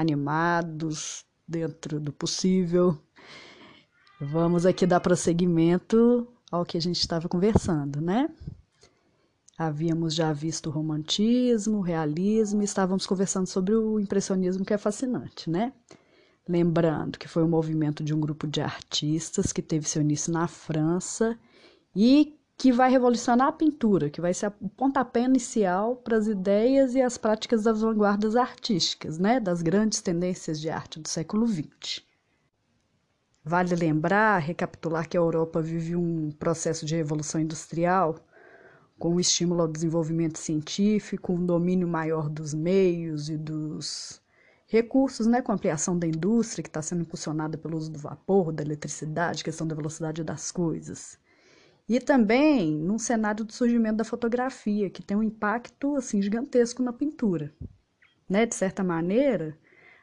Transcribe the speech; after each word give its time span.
animados, 0.00 1.24
dentro 1.46 2.00
do 2.00 2.12
possível. 2.12 2.96
Vamos 4.20 4.66
aqui 4.66 4.86
dar 4.86 5.00
prosseguimento 5.00 6.26
ao 6.50 6.64
que 6.64 6.76
a 6.76 6.80
gente 6.80 7.00
estava 7.00 7.28
conversando, 7.28 8.00
né? 8.00 8.28
Havíamos 9.58 10.14
já 10.14 10.32
visto 10.32 10.68
o 10.68 10.72
romantismo, 10.72 11.78
o 11.78 11.82
realismo, 11.82 12.62
e 12.62 12.64
estávamos 12.64 13.06
conversando 13.06 13.46
sobre 13.46 13.74
o 13.74 14.00
impressionismo, 14.00 14.64
que 14.64 14.72
é 14.72 14.78
fascinante, 14.78 15.50
né? 15.50 15.72
Lembrando 16.48 17.18
que 17.18 17.28
foi 17.28 17.44
um 17.44 17.48
movimento 17.48 18.02
de 18.02 18.14
um 18.14 18.20
grupo 18.20 18.46
de 18.46 18.60
artistas 18.60 19.52
que 19.52 19.60
teve 19.60 19.88
seu 19.88 20.00
início 20.00 20.32
na 20.32 20.48
França 20.48 21.38
e 21.94 22.39
que 22.60 22.70
vai 22.70 22.90
revolucionar 22.90 23.48
a 23.48 23.52
pintura, 23.52 24.10
que 24.10 24.20
vai 24.20 24.34
ser 24.34 24.52
o 24.60 24.68
pontapé 24.68 25.22
inicial 25.22 25.96
para 25.96 26.18
as 26.18 26.26
ideias 26.26 26.94
e 26.94 27.00
as 27.00 27.16
práticas 27.16 27.62
das 27.62 27.80
vanguardas 27.80 28.36
artísticas, 28.36 29.18
né, 29.18 29.40
das 29.40 29.62
grandes 29.62 30.02
tendências 30.02 30.60
de 30.60 30.68
arte 30.68 31.00
do 31.00 31.08
século 31.08 31.46
XX. 31.46 32.02
Vale 33.42 33.74
lembrar, 33.74 34.36
recapitular 34.40 35.08
que 35.08 35.16
a 35.16 35.20
Europa 35.20 35.62
vive 35.62 35.96
um 35.96 36.30
processo 36.32 36.84
de 36.84 36.94
revolução 36.94 37.40
industrial 37.40 38.16
com 38.98 39.14
um 39.14 39.20
estímulo 39.20 39.62
ao 39.62 39.68
desenvolvimento 39.68 40.38
científico, 40.38 41.32
um 41.32 41.46
domínio 41.46 41.88
maior 41.88 42.28
dos 42.28 42.52
meios 42.52 43.30
e 43.30 43.38
dos 43.38 44.20
recursos, 44.66 45.26
né, 45.26 45.40
com 45.40 45.50
a 45.50 45.54
ampliação 45.54 45.98
da 45.98 46.06
indústria 46.06 46.62
que 46.62 46.68
está 46.68 46.82
sendo 46.82 47.00
impulsionada 47.00 47.56
pelo 47.56 47.78
uso 47.78 47.90
do 47.90 47.98
vapor, 47.98 48.52
da 48.52 48.62
eletricidade, 48.62 49.42
questão 49.42 49.66
da 49.66 49.74
velocidade 49.74 50.22
das 50.22 50.52
coisas. 50.52 51.18
E 51.90 51.98
também 51.98 52.72
num 52.72 53.00
cenário 53.00 53.44
do 53.44 53.52
surgimento 53.52 53.96
da 53.96 54.04
fotografia, 54.04 54.88
que 54.88 55.02
tem 55.02 55.16
um 55.16 55.24
impacto 55.24 55.96
assim 55.96 56.22
gigantesco 56.22 56.84
na 56.84 56.92
pintura. 56.92 57.52
Né? 58.28 58.46
De 58.46 58.54
certa 58.54 58.84
maneira, 58.84 59.58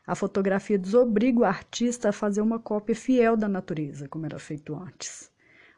a 0.05 0.13
fotografia 0.13 0.77
desobriga 0.77 1.39
o 1.39 1.45
artista 1.45 2.09
a 2.09 2.11
fazer 2.11 2.41
uma 2.41 2.59
cópia 2.59 2.93
fiel 2.93 3.37
da 3.37 3.47
natureza, 3.47 4.05
como 4.09 4.25
era 4.25 4.37
feito 4.37 4.75
antes. 4.75 5.31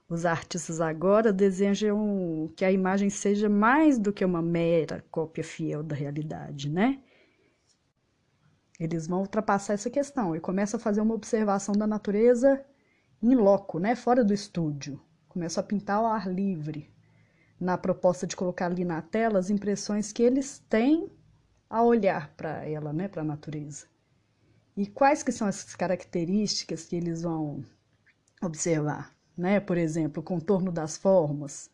Os 0.10 0.26
artistas 0.26 0.82
agora 0.82 1.32
desejam 1.32 2.52
que 2.56 2.66
a 2.66 2.72
imagem 2.72 3.12
seja 3.12 3.48
mais 3.48 4.00
do 4.00 4.12
que 4.12 4.26
uma 4.26 4.42
mera 4.42 5.06
cópia 5.12 5.44
fiel 5.44 5.84
da 5.84 5.96
realidade, 5.96 6.72
né? 6.72 7.04
Eles 8.80 9.06
vão 9.06 9.20
ultrapassar 9.20 9.74
essa 9.74 9.92
questão 9.92 10.36
e 10.36 10.40
começam 10.40 10.80
a 10.80 10.82
fazer 10.82 11.02
uma 11.02 11.14
observação 11.14 11.76
da 11.76 11.86
natureza 11.86 12.66
em 13.22 13.36
loco, 13.36 13.78
né? 13.78 13.96
Fora 13.96 14.24
do 14.24 14.34
estúdio. 14.34 15.00
Começam 15.30 15.64
a 15.64 15.66
pintar 15.66 15.98
ao 15.98 16.08
ar 16.08 16.28
livre, 16.28 16.92
na 17.60 17.78
proposta 17.78 18.26
de 18.26 18.36
colocar 18.36 18.66
ali 18.66 18.84
na 18.84 19.02
tela 19.02 19.40
as 19.40 19.50
impressões 19.50 20.12
que 20.12 20.24
eles 20.24 20.60
têm 20.70 21.10
a 21.70 21.84
olhar 21.84 22.34
para 22.36 22.66
ela, 22.66 22.92
né? 22.92 23.08
Para 23.08 23.22
a 23.22 23.26
natureza. 23.26 23.86
E 24.76 24.88
quais 24.88 25.22
que 25.22 25.32
são 25.32 25.48
essas 25.48 25.76
características 25.76 26.86
que 26.86 26.96
eles 26.96 27.22
vão 27.22 27.64
observar? 28.42 29.16
Né? 29.38 29.60
Por 29.60 29.78
exemplo, 29.78 30.22
o 30.22 30.26
contorno 30.26 30.72
das 30.72 30.98
formas 30.98 31.70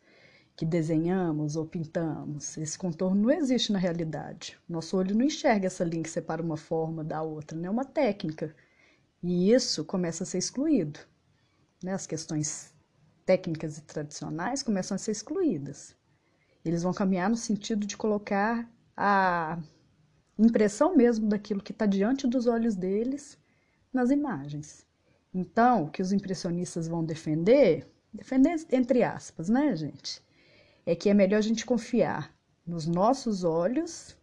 que 0.56 0.66
desenhamos 0.66 1.56
ou 1.56 1.66
pintamos. 1.66 2.58
Esse 2.58 2.78
contorno 2.78 3.24
não 3.24 3.32
existe 3.32 3.72
na 3.72 3.80
realidade. 3.80 4.58
Nosso 4.68 4.98
olho 4.98 5.16
não 5.16 5.26
enxerga 5.26 5.68
essa 5.68 5.84
linha 5.84 6.04
que 6.04 6.10
separa 6.10 6.42
uma 6.42 6.58
forma 6.58 7.04
da 7.04 7.22
outra, 7.22 7.58
né? 7.58 7.68
é 7.68 7.72
uma 7.72 7.86
técnica. 7.86 8.56
E 9.22 9.52
isso 9.52 9.84
começa 9.86 10.24
a 10.24 10.26
ser 10.26 10.38
excluído. 10.38 11.00
Né? 11.84 11.94
As 11.94 12.08
questões 12.08 12.74
técnicas 13.26 13.78
e 13.78 13.82
tradicionais 13.82 14.62
começam 14.62 14.96
a 14.96 14.98
ser 14.98 15.12
excluídas. 15.12 15.96
Eles 16.64 16.84
vão 16.84 16.94
caminhar 16.94 17.30
no 17.30 17.36
sentido 17.36 17.86
de 17.86 17.98
colocar 17.98 18.70
a 18.96 19.60
impressão 20.38 20.96
mesmo 20.96 21.28
daquilo 21.28 21.62
que 21.62 21.72
está 21.72 21.86
diante 21.86 22.28
dos 22.28 22.48
olhos 22.48 22.76
deles 22.76 23.38
nas 23.92 24.10
imagens. 24.12 24.86
Então, 25.34 25.84
o 25.84 25.90
que 25.90 26.02
os 26.02 26.12
impressionistas 26.12 26.88
vão 26.88 27.04
defender, 27.04 27.88
defender 28.14 28.56
entre 28.72 29.04
aspas, 29.04 29.50
né, 29.50 29.76
gente? 29.76 30.24
É 30.86 30.96
que 30.96 31.10
é 31.10 31.14
melhor 31.14 31.38
a 31.38 31.42
gente 31.42 31.66
confiar 31.66 32.34
nos 32.66 32.86
nossos 32.86 33.44
olhos 33.44 34.16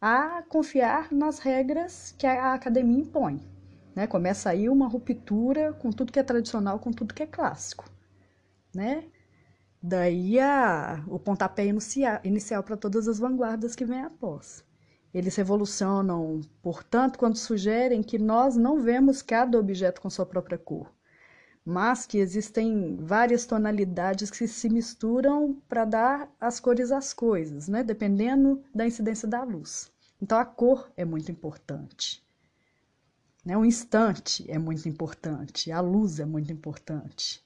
a 0.00 0.42
confiar 0.42 1.12
nas 1.12 1.38
regras 1.38 2.14
que 2.18 2.26
a 2.26 2.54
academia 2.54 3.00
impõe. 3.00 3.40
Né? 3.94 4.06
Começa 4.06 4.50
aí 4.50 4.68
uma 4.68 4.86
ruptura 4.86 5.72
com 5.72 5.90
tudo 5.90 6.12
que 6.12 6.18
é 6.18 6.22
tradicional, 6.22 6.78
com 6.78 6.92
tudo 6.92 7.14
que 7.14 7.22
é 7.22 7.26
clássico. 7.26 7.90
Né? 8.76 9.04
Daí 9.82 10.38
a, 10.38 11.02
o 11.08 11.18
pontapé 11.18 11.64
inicial, 11.64 12.62
para 12.62 12.76
todas 12.76 13.08
as 13.08 13.18
vanguardas 13.18 13.74
que 13.74 13.86
vêm 13.86 14.02
após. 14.02 14.62
Eles 15.14 15.34
revolucionam, 15.34 16.42
portanto, 16.60 17.18
quando 17.18 17.38
sugerem 17.38 18.02
que 18.02 18.18
nós 18.18 18.54
não 18.54 18.78
vemos 18.78 19.22
cada 19.22 19.58
objeto 19.58 20.02
com 20.02 20.10
sua 20.10 20.26
própria 20.26 20.58
cor, 20.58 20.92
mas 21.64 22.04
que 22.04 22.18
existem 22.18 22.98
várias 23.00 23.46
tonalidades 23.46 24.30
que 24.30 24.46
se 24.46 24.68
misturam 24.68 25.56
para 25.66 25.86
dar 25.86 26.30
as 26.38 26.60
cores 26.60 26.92
às 26.92 27.14
coisas, 27.14 27.66
né? 27.66 27.82
dependendo 27.82 28.62
da 28.74 28.86
incidência 28.86 29.26
da 29.26 29.42
luz. 29.42 29.90
Então, 30.20 30.38
a 30.38 30.44
cor 30.44 30.92
é 30.98 31.04
muito 31.04 31.32
importante. 31.32 32.22
Né? 33.42 33.56
O 33.56 33.64
instante 33.64 34.44
é 34.50 34.58
muito 34.58 34.86
importante, 34.86 35.72
a 35.72 35.80
luz 35.80 36.20
é 36.20 36.26
muito 36.26 36.52
importante, 36.52 37.45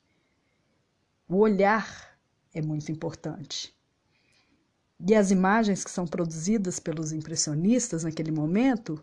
o 1.31 1.37
olhar 1.37 2.19
é 2.53 2.61
muito 2.61 2.91
importante. 2.91 3.73
E 4.99 5.15
as 5.15 5.31
imagens 5.31 5.85
que 5.85 5.91
são 5.91 6.05
produzidas 6.05 6.81
pelos 6.81 7.13
impressionistas 7.13 8.03
naquele 8.03 8.33
momento 8.33 9.03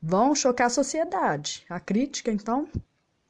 vão 0.00 0.34
chocar 0.34 0.68
a 0.68 0.70
sociedade. 0.70 1.66
A 1.68 1.78
crítica, 1.78 2.32
então, 2.32 2.66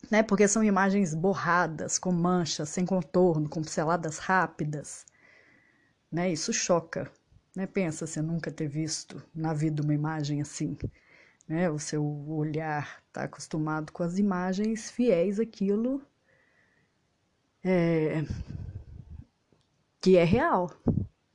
né, 0.08 0.22
porque 0.22 0.46
são 0.46 0.62
imagens 0.62 1.14
borradas, 1.14 1.98
com 1.98 2.12
manchas, 2.12 2.68
sem 2.68 2.86
contorno, 2.86 3.48
com 3.48 3.60
pinceladas 3.60 4.18
rápidas. 4.18 5.04
Né, 6.10 6.30
isso 6.32 6.52
choca. 6.52 7.10
Né? 7.56 7.66
Pensa 7.66 8.06
você 8.06 8.22
nunca 8.22 8.52
ter 8.52 8.68
visto 8.68 9.20
na 9.34 9.52
vida 9.52 9.82
uma 9.82 9.92
imagem 9.92 10.40
assim. 10.40 10.78
Né? 11.48 11.68
O 11.68 11.78
seu 11.80 12.04
olhar 12.30 13.02
está 13.08 13.24
acostumado 13.24 13.92
com 13.92 14.04
as 14.04 14.16
imagens 14.16 14.92
fiéis 14.92 15.40
àquilo 15.40 16.00
é, 17.64 18.24
que 20.00 20.16
é 20.16 20.24
real 20.24 20.70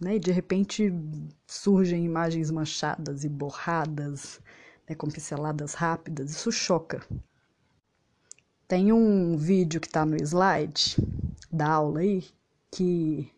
né? 0.04 0.18
E 0.18 0.20
de 0.20 0.32
repente 0.32 0.94
surgem 1.48 2.06
imagens 2.06 2.52
manchadas 2.52 3.24
e 3.24 3.30
borradas, 3.30 4.40
né, 4.88 4.94
com 4.96 5.10
pinceladas 5.10 5.74
rápidas, 5.74 6.30
isso 6.32 6.52
choca. 6.52 7.02
Tem 8.68 8.92
um 8.92 9.38
vídeo 9.38 9.80
que 9.80 9.88
está 9.88 10.06
no 10.06 10.16
slide 10.18 10.98
da 11.52 11.70
aula 11.70 12.02
aí, 12.02 12.26
que 12.72 13.32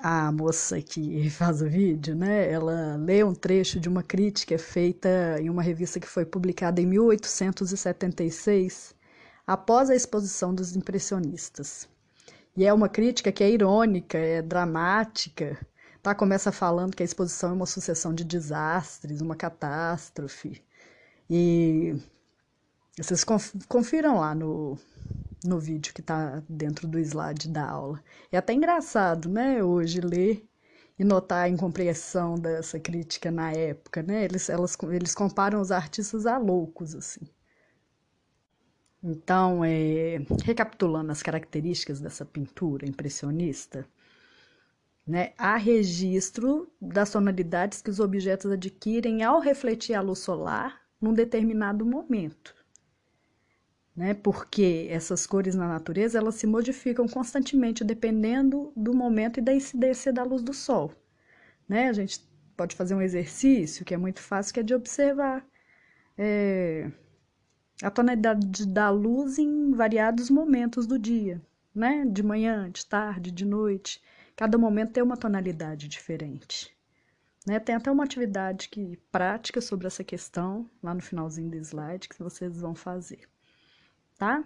a 0.00 0.30
moça 0.32 0.82
que 0.82 1.30
faz 1.30 1.62
o 1.62 1.68
vídeo, 1.68 2.14
né, 2.14 2.50
ela 2.50 2.96
lê 2.96 3.24
um 3.24 3.34
trecho 3.34 3.80
de 3.80 3.88
uma 3.88 4.02
crítica 4.02 4.58
feita 4.58 5.08
em 5.40 5.48
uma 5.48 5.62
revista 5.62 6.00
que 6.00 6.08
foi 6.08 6.26
publicada 6.26 6.80
em 6.80 6.86
1876, 6.86 8.94
após 9.46 9.90
a 9.90 9.94
exposição 9.94 10.54
dos 10.54 10.74
impressionistas. 10.76 11.88
E 12.56 12.64
é 12.64 12.72
uma 12.72 12.88
crítica 12.88 13.32
que 13.32 13.42
é 13.42 13.50
irônica, 13.50 14.16
é 14.16 14.40
dramática. 14.40 15.58
Tá? 16.02 16.14
Começa 16.14 16.52
falando 16.52 16.94
que 16.94 17.02
a 17.02 17.06
exposição 17.06 17.50
é 17.50 17.54
uma 17.54 17.66
sucessão 17.66 18.14
de 18.14 18.24
desastres, 18.24 19.20
uma 19.20 19.34
catástrofe. 19.34 20.62
E 21.28 21.96
vocês 22.96 23.24
confiram 23.68 24.18
lá 24.20 24.34
no, 24.34 24.78
no 25.44 25.58
vídeo 25.58 25.92
que 25.92 26.00
está 26.00 26.42
dentro 26.48 26.86
do 26.86 26.98
slide 26.98 27.48
da 27.48 27.68
aula. 27.68 28.02
É 28.30 28.36
até 28.36 28.52
engraçado, 28.52 29.28
né, 29.28 29.62
hoje 29.64 30.00
ler 30.00 30.46
e 30.98 31.04
notar 31.04 31.44
a 31.44 31.48
incompreensão 31.48 32.36
dessa 32.36 32.78
crítica 32.78 33.30
na 33.30 33.50
época, 33.52 34.02
né? 34.02 34.24
Eles, 34.24 34.48
elas, 34.48 34.76
eles 34.92 35.14
comparam 35.14 35.60
os 35.60 35.72
artistas 35.72 36.24
a 36.24 36.38
loucos, 36.38 36.94
assim. 36.94 37.28
Então, 39.06 39.62
é, 39.62 40.16
recapitulando 40.42 41.12
as 41.12 41.22
características 41.22 42.00
dessa 42.00 42.24
pintura 42.24 42.88
impressionista, 42.88 43.86
né, 45.06 45.34
há 45.36 45.56
registro 45.56 46.72
das 46.80 47.10
tonalidades 47.10 47.82
que 47.82 47.90
os 47.90 48.00
objetos 48.00 48.50
adquirem 48.50 49.22
ao 49.22 49.40
refletir 49.40 49.92
a 49.92 50.00
luz 50.00 50.20
solar 50.20 50.80
num 50.98 51.12
determinado 51.12 51.84
momento. 51.84 52.54
Né, 53.94 54.14
porque 54.14 54.88
essas 54.90 55.26
cores 55.26 55.54
na 55.54 55.68
natureza 55.68 56.18
elas 56.18 56.36
se 56.36 56.46
modificam 56.46 57.06
constantemente 57.06 57.84
dependendo 57.84 58.72
do 58.74 58.94
momento 58.94 59.38
e 59.38 59.42
da 59.42 59.54
incidência 59.54 60.14
da 60.14 60.24
luz 60.24 60.42
do 60.42 60.54
sol. 60.54 60.90
Né? 61.68 61.88
A 61.88 61.92
gente 61.92 62.20
pode 62.56 62.74
fazer 62.74 62.94
um 62.94 63.02
exercício 63.02 63.84
que 63.84 63.92
é 63.92 63.98
muito 63.98 64.20
fácil, 64.20 64.54
que 64.54 64.60
é 64.60 64.62
de 64.62 64.74
observar. 64.74 65.46
É, 66.16 66.90
a 67.82 67.90
tonalidade 67.90 68.66
da 68.66 68.90
luz 68.90 69.38
em 69.38 69.72
variados 69.72 70.30
momentos 70.30 70.86
do 70.86 70.98
dia, 70.98 71.42
né? 71.74 72.04
De 72.06 72.22
manhã, 72.22 72.70
de 72.70 72.86
tarde, 72.86 73.30
de 73.30 73.44
noite. 73.44 74.00
Cada 74.36 74.58
momento 74.58 74.92
tem 74.92 75.02
uma 75.02 75.16
tonalidade 75.16 75.88
diferente. 75.88 76.74
Né? 77.46 77.60
Tem 77.60 77.74
até 77.74 77.90
uma 77.90 78.04
atividade 78.04 78.68
que, 78.68 78.96
prática 79.12 79.60
sobre 79.60 79.86
essa 79.86 80.02
questão 80.02 80.68
lá 80.82 80.94
no 80.94 81.02
finalzinho 81.02 81.50
do 81.50 81.56
slide 81.56 82.08
que 82.08 82.18
vocês 82.18 82.60
vão 82.60 82.74
fazer, 82.74 83.28
tá? 84.16 84.42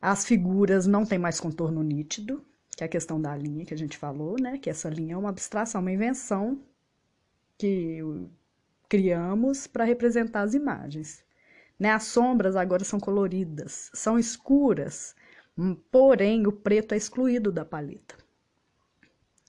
As 0.00 0.26
figuras 0.26 0.86
não 0.86 1.06
têm 1.06 1.18
mais 1.18 1.40
contorno 1.40 1.82
nítido, 1.82 2.44
que 2.76 2.84
é 2.84 2.86
a 2.86 2.88
questão 2.88 3.20
da 3.20 3.34
linha 3.34 3.64
que 3.64 3.74
a 3.74 3.78
gente 3.78 3.96
falou, 3.96 4.36
né? 4.38 4.58
Que 4.58 4.70
essa 4.70 4.90
linha 4.90 5.14
é 5.14 5.16
uma 5.16 5.30
abstração, 5.30 5.80
uma 5.80 5.90
invenção 5.90 6.62
que 7.56 7.98
criamos 8.88 9.66
para 9.66 9.84
representar 9.84 10.42
as 10.42 10.54
imagens. 10.54 11.24
Né? 11.78 11.90
As 11.90 12.04
sombras 12.04 12.56
agora 12.56 12.84
são 12.84 12.98
coloridas, 12.98 13.90
são 13.94 14.18
escuras, 14.18 15.14
hum, 15.56 15.74
porém 15.90 16.46
o 16.46 16.52
preto 16.52 16.92
é 16.92 16.96
excluído 16.96 17.52
da 17.52 17.64
paleta. 17.64 18.16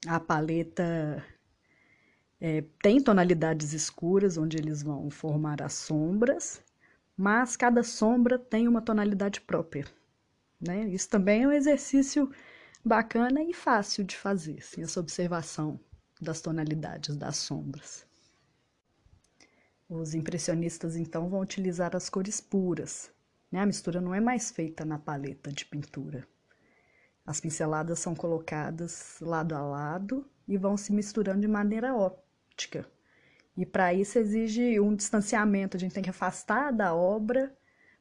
A 0.07 0.19
paleta 0.19 1.23
é, 2.39 2.63
tem 2.81 3.01
tonalidades 3.01 3.73
escuras, 3.73 4.37
onde 4.37 4.57
eles 4.57 4.81
vão 4.81 5.09
formar 5.09 5.61
as 5.61 5.73
sombras, 5.73 6.63
mas 7.17 7.57
cada 7.57 7.83
sombra 7.83 8.39
tem 8.39 8.67
uma 8.67 8.81
tonalidade 8.81 9.41
própria. 9.41 9.85
Né? 10.61 10.87
Isso 10.89 11.09
também 11.09 11.43
é 11.43 11.47
um 11.47 11.51
exercício 11.51 12.31
bacana 12.83 13.43
e 13.43 13.53
fácil 13.53 14.03
de 14.03 14.15
fazer, 14.15 14.59
assim, 14.59 14.81
essa 14.81 14.99
observação 14.99 15.79
das 16.21 16.41
tonalidades 16.41 17.15
das 17.15 17.37
sombras. 17.37 18.08
Os 19.89 20.13
impressionistas 20.13 20.95
então 20.95 21.27
vão 21.27 21.41
utilizar 21.41 21.95
as 21.95 22.09
cores 22.09 22.39
puras. 22.39 23.11
Né? 23.51 23.59
A 23.59 23.65
mistura 23.65 23.99
não 23.99 24.13
é 24.13 24.21
mais 24.21 24.51
feita 24.51 24.85
na 24.85 24.99
paleta 24.99 25.51
de 25.51 25.65
pintura. 25.65 26.27
As 27.25 27.39
pinceladas 27.39 27.97
são 27.97 28.13
colocadas 28.13 29.17
lado 29.19 29.55
a 29.55 29.61
lado 29.61 30.29
e 30.47 30.57
vão 30.57 30.77
se 30.77 30.93
misturando 30.93 31.41
de 31.41 31.47
maneira 31.47 31.91
prática. 32.59 32.87
E 33.57 33.65
para 33.65 33.93
isso 33.93 34.19
exige 34.19 34.79
um 34.79 34.95
distanciamento, 34.95 35.75
a 35.75 35.79
gente 35.79 35.93
tem 35.93 36.03
que 36.03 36.09
afastar 36.09 36.71
da 36.71 36.93
obra 36.93 37.55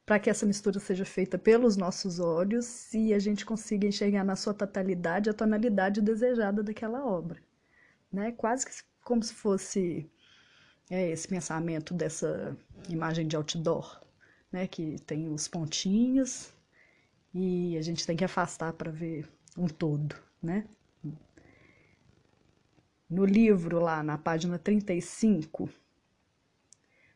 para 0.05 0.19
que 0.19 0.29
essa 0.29 0.45
mistura 0.45 0.79
seja 0.79 1.05
feita 1.05 1.37
pelos 1.37 1.75
nossos 1.75 2.19
olhos 2.19 2.93
e 2.93 3.13
a 3.13 3.19
gente 3.19 3.45
consiga 3.45 3.87
enxergar 3.87 4.23
na 4.23 4.35
sua 4.35 4.53
totalidade 4.53 5.29
a 5.29 5.33
tonalidade 5.33 6.01
desejada 6.01 6.63
daquela 6.63 7.05
obra. 7.05 7.39
Né? 8.11 8.31
Quase 8.31 8.65
como 9.03 9.21
se 9.23 9.33
fosse 9.33 10.09
é, 10.89 11.09
esse 11.09 11.27
pensamento 11.27 11.93
dessa 11.93 12.55
imagem 12.89 13.27
de 13.27 13.35
outdoor, 13.35 14.01
né? 14.51 14.67
que 14.67 14.99
tem 14.99 15.29
os 15.29 15.47
pontinhos 15.47 16.51
e 17.33 17.77
a 17.77 17.81
gente 17.81 18.05
tem 18.05 18.17
que 18.17 18.25
afastar 18.25 18.73
para 18.73 18.91
ver 18.91 19.27
um 19.57 19.67
todo, 19.67 20.15
né? 20.41 20.65
no 23.09 23.25
livro, 23.25 23.79
lá 23.79 24.03
na 24.03 24.17
página 24.17 24.59
35, 24.59 25.69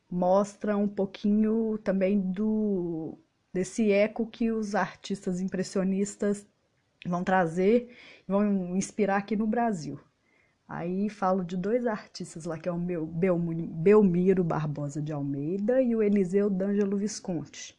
mostra 0.09 0.75
um 0.75 0.87
pouquinho 0.87 1.77
também 1.77 2.19
do 2.19 3.17
desse 3.53 3.91
eco 3.91 4.25
que 4.25 4.51
os 4.51 4.73
artistas 4.73 5.39
impressionistas 5.39 6.43
vão 7.05 7.23
trazer, 7.23 7.95
vão 8.27 8.75
inspirar 8.75 9.17
aqui 9.17 9.35
no 9.35 9.45
Brasil. 9.45 9.99
Aí 10.67 11.09
falo 11.09 11.43
de 11.43 11.57
dois 11.57 11.85
artistas 11.85 12.45
lá, 12.45 12.57
que 12.57 12.69
é 12.69 12.71
o 12.71 12.79
meu 12.79 13.05
Belmiro 13.05 14.43
Barbosa 14.43 15.01
de 15.01 15.11
Almeida 15.11 15.81
e 15.81 15.95
o 15.95 16.01
Eliseu 16.01 16.49
D'Angelo 16.49 16.97
Visconti 16.97 17.77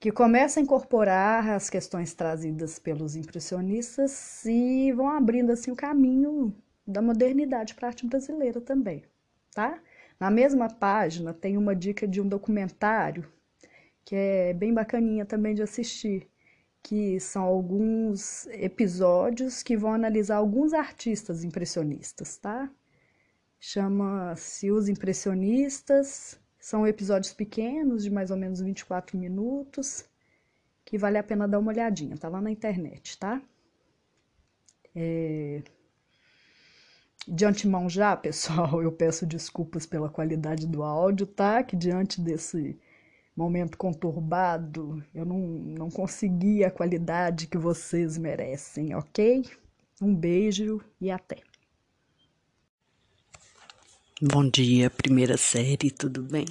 que 0.00 0.10
começa 0.10 0.58
a 0.58 0.62
incorporar 0.62 1.50
as 1.50 1.68
questões 1.68 2.14
trazidas 2.14 2.78
pelos 2.78 3.16
impressionistas 3.16 4.42
e 4.46 4.90
vão 4.92 5.10
abrindo 5.10 5.52
assim 5.52 5.70
o 5.70 5.76
caminho 5.76 6.54
da 6.86 7.02
modernidade 7.02 7.74
para 7.74 7.88
a 7.88 7.90
arte 7.90 8.06
brasileira 8.06 8.62
também, 8.62 9.04
tá? 9.54 9.78
Na 10.18 10.30
mesma 10.30 10.70
página 10.70 11.34
tem 11.34 11.58
uma 11.58 11.76
dica 11.76 12.08
de 12.08 12.18
um 12.18 12.26
documentário 12.26 13.30
que 14.02 14.16
é 14.16 14.54
bem 14.54 14.72
bacaninha 14.72 15.26
também 15.26 15.54
de 15.54 15.62
assistir, 15.62 16.26
que 16.82 17.20
são 17.20 17.42
alguns 17.42 18.46
episódios 18.46 19.62
que 19.62 19.76
vão 19.76 19.92
analisar 19.92 20.36
alguns 20.36 20.72
artistas 20.72 21.44
impressionistas, 21.44 22.36
tá? 22.36 22.70
Chama-se 23.58 24.70
Os 24.70 24.88
Impressionistas 24.88 26.40
são 26.58 26.86
episódios 26.86 27.32
pequenos, 27.32 28.02
de 28.02 28.10
mais 28.10 28.30
ou 28.30 28.36
menos 28.36 28.60
24 28.60 29.18
minutos, 29.18 30.04
que 30.84 30.98
vale 30.98 31.18
a 31.18 31.22
pena 31.22 31.46
dar 31.48 31.58
uma 31.58 31.70
olhadinha, 31.70 32.16
tá 32.16 32.28
lá 32.28 32.40
na 32.40 32.50
internet, 32.50 33.18
tá? 33.18 33.42
É... 34.94 35.62
De 37.28 37.44
antemão 37.44 37.88
já, 37.88 38.16
pessoal, 38.16 38.82
eu 38.82 38.90
peço 38.90 39.26
desculpas 39.26 39.86
pela 39.86 40.08
qualidade 40.08 40.66
do 40.66 40.82
áudio, 40.82 41.26
tá? 41.26 41.62
Que 41.62 41.76
diante 41.76 42.20
desse 42.20 42.78
momento 43.36 43.76
conturbado, 43.76 45.02
eu 45.14 45.24
não, 45.24 45.38
não 45.38 45.90
consegui 45.90 46.64
a 46.64 46.70
qualidade 46.70 47.46
que 47.46 47.58
vocês 47.58 48.18
merecem, 48.18 48.94
ok? 48.94 49.44
Um 50.00 50.14
beijo 50.14 50.80
e 51.00 51.10
até! 51.10 51.42
Bom 54.22 54.48
dia, 54.48 54.90
primeira 54.90 55.38
série, 55.38 55.90
tudo 55.90 56.22
bem? 56.22 56.44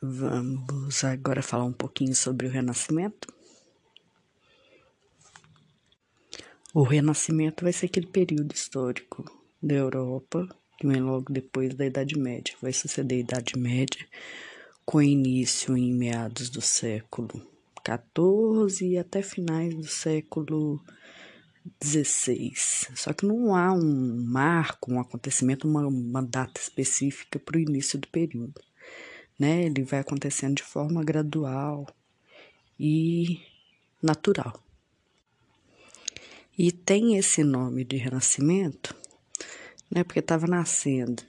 Vamos 0.00 1.04
agora 1.04 1.42
falar 1.42 1.64
um 1.64 1.72
pouquinho 1.72 2.14
sobre 2.14 2.46
o 2.46 2.50
Renascimento. 2.50 3.28
O 6.72 6.82
Renascimento 6.82 7.64
vai 7.64 7.72
ser 7.72 7.86
aquele 7.86 8.06
período 8.06 8.54
histórico 8.54 9.24
da 9.62 9.74
Europa 9.74 10.48
que 10.78 10.86
vem 10.86 11.00
logo 11.00 11.32
depois 11.32 11.74
da 11.74 11.86
Idade 11.86 12.18
Média. 12.18 12.54
Vai 12.60 12.72
suceder 12.72 13.18
a 13.18 13.20
Idade 13.20 13.58
Média, 13.58 14.06
com 14.86 15.02
início 15.02 15.76
em 15.76 15.92
meados 15.92 16.48
do 16.48 16.60
século 16.60 17.44
XIV 17.84 18.92
e 18.92 18.96
até 18.96 19.20
finais 19.20 19.74
do 19.74 19.84
século 19.84 20.80
16. 21.80 22.92
Só 22.94 23.12
que 23.12 23.26
não 23.26 23.56
há 23.56 23.72
um 23.72 24.24
marco, 24.24 24.92
um 24.92 25.00
acontecimento, 25.00 25.66
uma, 25.66 25.84
uma 25.88 26.22
data 26.22 26.60
específica 26.60 27.36
para 27.36 27.56
o 27.56 27.60
início 27.60 27.98
do 27.98 28.06
período. 28.06 28.60
Né? 29.36 29.64
Ele 29.64 29.82
vai 29.82 29.98
acontecendo 29.98 30.54
de 30.54 30.62
forma 30.62 31.02
gradual 31.02 31.88
e 32.78 33.40
natural. 34.00 34.62
E 36.56 36.70
tem 36.70 37.16
esse 37.16 37.42
nome 37.42 37.84
de 37.84 37.96
renascimento, 37.96 38.96
né? 39.90 40.02
Porque 40.02 40.20
estava 40.20 40.46
nascendo 40.46 41.22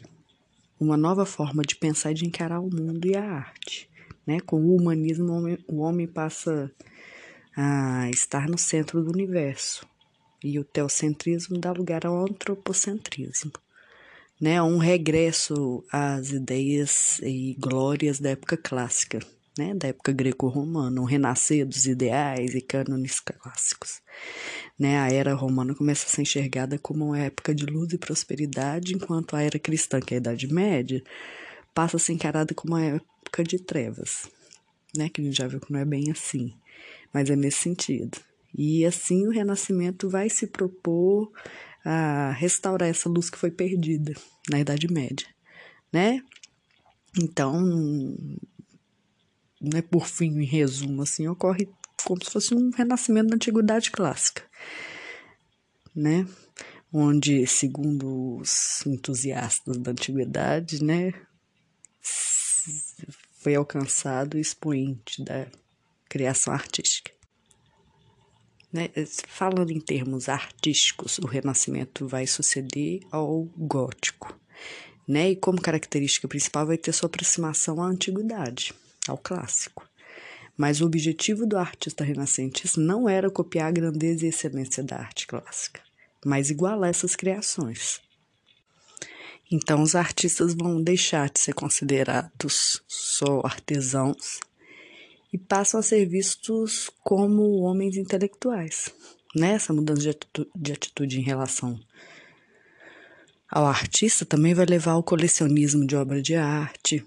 uma 0.80 0.98
nova 0.98 1.26
forma 1.26 1.64
de 1.64 1.76
pensar 1.76 2.12
e 2.12 2.16
de 2.16 2.26
encarar 2.26 2.60
o 2.60 2.70
mundo 2.70 3.06
e 3.08 3.16
a 3.16 3.24
arte. 3.24 3.90
Né? 4.26 4.40
Com 4.40 4.62
o 4.62 4.76
humanismo, 4.76 5.58
o 5.68 5.80
homem, 5.80 6.08
passa 6.08 6.72
a 7.56 8.10
estar 8.10 8.48
no 8.48 8.58
centro 8.58 9.04
do 9.04 9.12
universo 9.12 9.88
e 10.44 10.60
o 10.60 10.64
teocentrismo 10.64 11.58
dá 11.58 11.72
lugar 11.72 12.06
ao 12.06 12.24
antropocentrismo, 12.24 13.52
né? 14.40 14.62
Um 14.62 14.78
regresso 14.78 15.84
às 15.92 16.30
ideias 16.32 17.20
e 17.24 17.56
glórias 17.60 18.20
da 18.20 18.30
época 18.30 18.56
clássica, 18.56 19.20
né? 19.58 19.74
Da 19.74 19.88
época 19.90 20.12
greco-romana, 20.12 21.02
um 21.02 21.06
renascer 21.06 21.66
dos 21.66 21.86
ideais 21.86 22.54
e 22.56 22.62
cânones 22.62 23.20
clássicos, 23.20 24.02
né? 24.78 25.00
A 25.00 25.10
era 25.10 25.34
romana 25.34 25.76
começa 25.76 26.06
a 26.06 26.10
ser 26.10 26.22
enxergada 26.22 26.78
como 26.78 27.06
uma 27.06 27.20
época 27.20 27.54
de 27.54 27.66
luz 27.66 27.94
e 27.94 27.98
prosperidade, 27.98 28.94
enquanto 28.94 29.36
a 29.36 29.42
era 29.42 29.60
cristã, 29.60 30.00
que 30.00 30.14
é 30.14 30.18
a 30.18 30.20
Idade 30.20 30.52
Média, 30.54 31.04
passa 31.74 31.98
a 31.98 32.00
ser 32.00 32.14
encarada 32.14 32.54
como 32.54 32.74
uma 32.74 32.84
época 32.84 33.44
de 33.44 33.60
trevas, 33.60 34.30
né? 34.96 35.10
Que 35.10 35.22
a 35.22 35.24
gente 35.24 35.38
já 35.38 35.48
viu 35.48 35.60
que 35.60 35.72
não 35.72 35.80
é 35.80 35.86
bem 35.86 36.12
assim, 36.12 36.54
mas 37.14 37.30
é 37.30 37.36
nesse 37.36 37.60
sentido. 37.60 38.18
E 38.56 38.86
assim 38.86 39.28
o 39.28 39.32
Renascimento 39.32 40.10
vai 40.10 40.30
se 40.30 40.48
propor 40.48 41.32
a 41.86 42.32
restaurar 42.32 42.90
essa 42.90 43.08
luz 43.08 43.30
que 43.30 43.38
foi 43.38 43.52
perdida 43.52 44.14
na 44.50 44.60
Idade 44.60 44.92
Média, 44.92 45.28
né? 45.92 46.22
Então, 47.20 48.16
né, 49.62 49.82
por 49.82 50.08
fim, 50.08 50.40
em 50.40 50.46
resumo, 50.46 51.02
assim, 51.02 51.28
ocorre 51.28 51.68
como 52.04 52.24
se 52.24 52.32
fosse 52.32 52.54
um 52.54 52.70
renascimento 52.70 53.30
da 53.30 53.36
antiguidade 53.36 53.92
clássica, 53.92 54.44
né? 55.96 56.28
Onde, 56.94 57.46
segundo 57.48 58.38
os 58.38 58.86
entusiastas 58.86 59.78
da 59.78 59.92
antiguidade, 59.92 60.84
né, 60.84 61.12
foi 63.40 63.56
alcançado 63.56 64.36
o 64.36 64.40
expoente 64.40 65.24
da 65.24 65.48
criação 66.08 66.54
artística. 66.54 67.12
Né? 68.72 68.90
Falando 69.28 69.72
em 69.72 69.80
termos 69.80 70.28
artísticos, 70.30 71.18
o 71.20 71.26
Renascimento 71.26 72.08
vai 72.08 72.28
suceder 72.28 73.00
ao 73.12 73.44
Gótico, 73.58 74.38
né? 75.08 75.32
E 75.32 75.36
como 75.36 75.62
característica 75.62 76.28
principal 76.28 76.68
vai 76.68 76.78
ter 76.78 76.92
sua 76.92 77.08
aproximação 77.08 77.82
à 77.82 77.88
antiguidade, 77.88 78.74
ao 79.10 79.18
clássico. 79.18 79.88
Mas 80.56 80.82
o 80.82 80.86
objetivo 80.86 81.46
do 81.46 81.58
artista 81.58 82.04
renascentista 82.04 82.82
não 82.82 83.08
era 83.08 83.30
copiar 83.30 83.68
a 83.68 83.72
grandeza 83.72 84.26
e 84.26 84.30
excelência 84.30 84.84
da 84.84 84.98
arte 84.98 85.28
clássica, 85.28 85.82
mas 86.26 86.50
igualar 86.50 86.90
essas 86.90 87.16
criações, 87.16 88.02
Então, 89.50 89.82
os 89.82 89.96
artistas 89.96 90.54
vão 90.54 90.82
deixar 90.82 91.30
de 91.30 91.40
ser 91.40 91.54
considerados 91.54 92.84
só 92.86 93.40
artesãos 93.46 94.40
e 95.32 95.38
passam 95.38 95.80
a 95.80 95.84
ser 95.84 96.06
vistos 96.06 96.90
como 97.02 97.62
homens 97.62 97.96
intelectuais. 97.96 98.94
Nessa 99.36 99.72
né? 99.72 99.80
mudança 99.80 100.02
de 100.02 100.10
atitude, 100.10 100.50
de 100.56 100.72
atitude 100.74 101.20
em 101.20 101.24
relação 101.24 101.80
ao 103.50 103.66
artista 103.66 104.26
também 104.26 104.54
vai 104.54 104.66
levar 104.66 104.94
ao 104.94 105.04
colecionismo 105.04 105.86
de 105.86 105.96
obra 105.96 106.22
de 106.22 106.36
arte, 106.36 107.06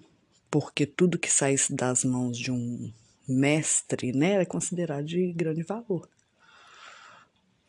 porque 0.51 0.87
tudo 0.87 1.19
que 1.19 1.31
saísse 1.31 1.75
das 1.75 2.05
mãos 2.05 2.37
de 2.37 2.51
um 2.51 2.93
mestre 3.29 4.13
né, 4.13 4.33
era 4.33 4.47
considerado 4.47 5.05
de 5.05 5.33
grande 5.33 5.63
valor. 5.63 6.09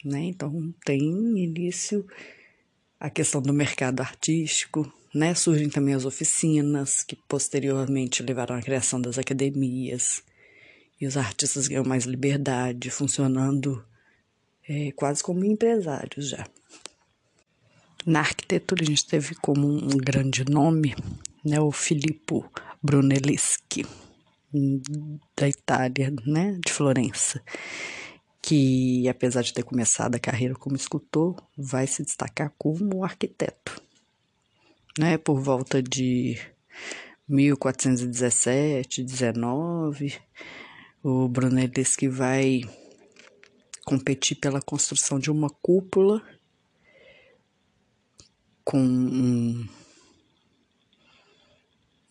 Né? 0.03 0.23
Então 0.23 0.73
tem 0.83 0.99
início 0.99 2.05
a 2.99 3.09
questão 3.09 3.41
do 3.41 3.53
mercado 3.53 4.01
artístico, 4.01 4.91
né? 5.13 5.33
Surgem 5.33 5.69
também 5.69 5.93
as 5.93 6.05
oficinas, 6.05 7.03
que 7.03 7.15
posteriormente 7.15 8.23
levaram 8.23 8.55
à 8.55 8.61
criação 8.61 9.01
das 9.01 9.17
academias, 9.17 10.23
e 10.99 11.07
os 11.07 11.17
artistas 11.17 11.67
ganham 11.67 11.83
mais 11.83 12.05
liberdade, 12.05 12.91
funcionando 12.91 13.83
é, 14.69 14.91
quase 14.91 15.23
como 15.23 15.43
empresários 15.43 16.29
já. 16.29 16.47
Na 18.05 18.19
arquitetura, 18.19 18.83
a 18.83 18.85
gente 18.85 19.07
teve 19.07 19.33
como 19.35 19.67
um 19.67 19.97
grande 19.97 20.45
nome 20.45 20.95
né, 21.43 21.59
o 21.59 21.71
Filippo 21.71 22.49
Brunelleschi, 22.81 23.85
da 25.37 25.47
Itália, 25.47 26.13
né, 26.25 26.59
de 26.65 26.71
Florença 26.71 27.41
que, 28.41 29.07
apesar 29.07 29.43
de 29.43 29.53
ter 29.53 29.63
começado 29.63 30.15
a 30.15 30.19
carreira 30.19 30.55
como 30.55 30.75
escultor, 30.75 31.41
vai 31.55 31.85
se 31.85 32.03
destacar 32.03 32.51
como 32.57 33.03
arquiteto. 33.03 33.81
Né? 34.97 35.17
Por 35.17 35.39
volta 35.39 35.81
de 35.81 36.37
1417, 37.27 39.03
19, 39.03 40.19
o 41.03 41.27
Brunelleschi 41.27 42.07
vai 42.07 42.61
competir 43.85 44.37
pela 44.37 44.61
construção 44.61 45.19
de 45.19 45.29
uma 45.29 45.49
cúpula 45.49 46.21
com 48.63 48.79
um, 48.79 49.67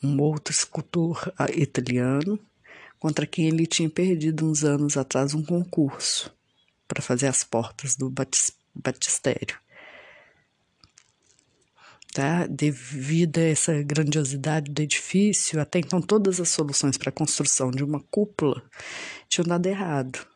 um 0.02 0.20
outro 0.20 0.52
escultor 0.52 1.32
italiano 1.54 2.38
contra 2.98 3.26
quem 3.26 3.48
ele 3.48 3.66
tinha 3.66 3.88
perdido 3.88 4.48
uns 4.48 4.64
anos 4.64 4.96
atrás 4.96 5.34
um 5.34 5.42
concurso 5.42 6.34
para 6.86 7.02
fazer 7.02 7.28
as 7.28 7.44
portas 7.44 7.96
do 7.96 8.12
batistério. 8.74 9.58
Tá? 12.12 12.46
Devido 12.46 13.38
a 13.38 13.42
essa 13.42 13.82
grandiosidade 13.82 14.70
do 14.70 14.82
edifício, 14.82 15.60
até 15.60 15.78
então 15.78 16.02
todas 16.02 16.40
as 16.40 16.48
soluções 16.48 16.98
para 16.98 17.10
a 17.10 17.12
construção 17.12 17.70
de 17.70 17.84
uma 17.84 18.00
cúpula 18.10 18.62
tinham 19.28 19.46
dado 19.46 19.66
errado. 19.66 20.26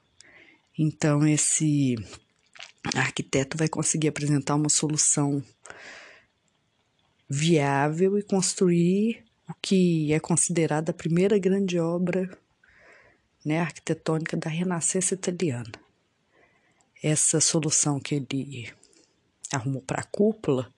Então 0.78 1.26
esse 1.26 1.96
arquiteto 2.94 3.56
vai 3.56 3.68
conseguir 3.68 4.08
apresentar 4.08 4.54
uma 4.54 4.68
solução 4.68 5.42
viável 7.28 8.16
e 8.18 8.22
construir 8.22 9.24
o 9.48 9.54
que 9.60 10.12
é 10.12 10.20
considerada 10.20 10.90
a 10.90 10.94
primeira 10.94 11.38
grande 11.38 11.78
obra 11.78 12.30
né, 13.44 13.60
arquitetônica 13.60 14.36
da 14.36 14.48
Renascença 14.48 15.14
italiana. 15.14 15.72
Essa 17.02 17.40
solução 17.40 18.00
que 18.00 18.14
ele 18.14 18.72
arrumou 19.52 19.82
para 19.82 20.00
a 20.00 20.06
cúpula 20.06 20.72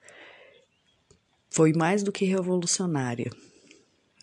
foi 1.48 1.72
mais 1.72 2.02
do 2.02 2.10
que 2.10 2.24
revolucionária. 2.24 3.30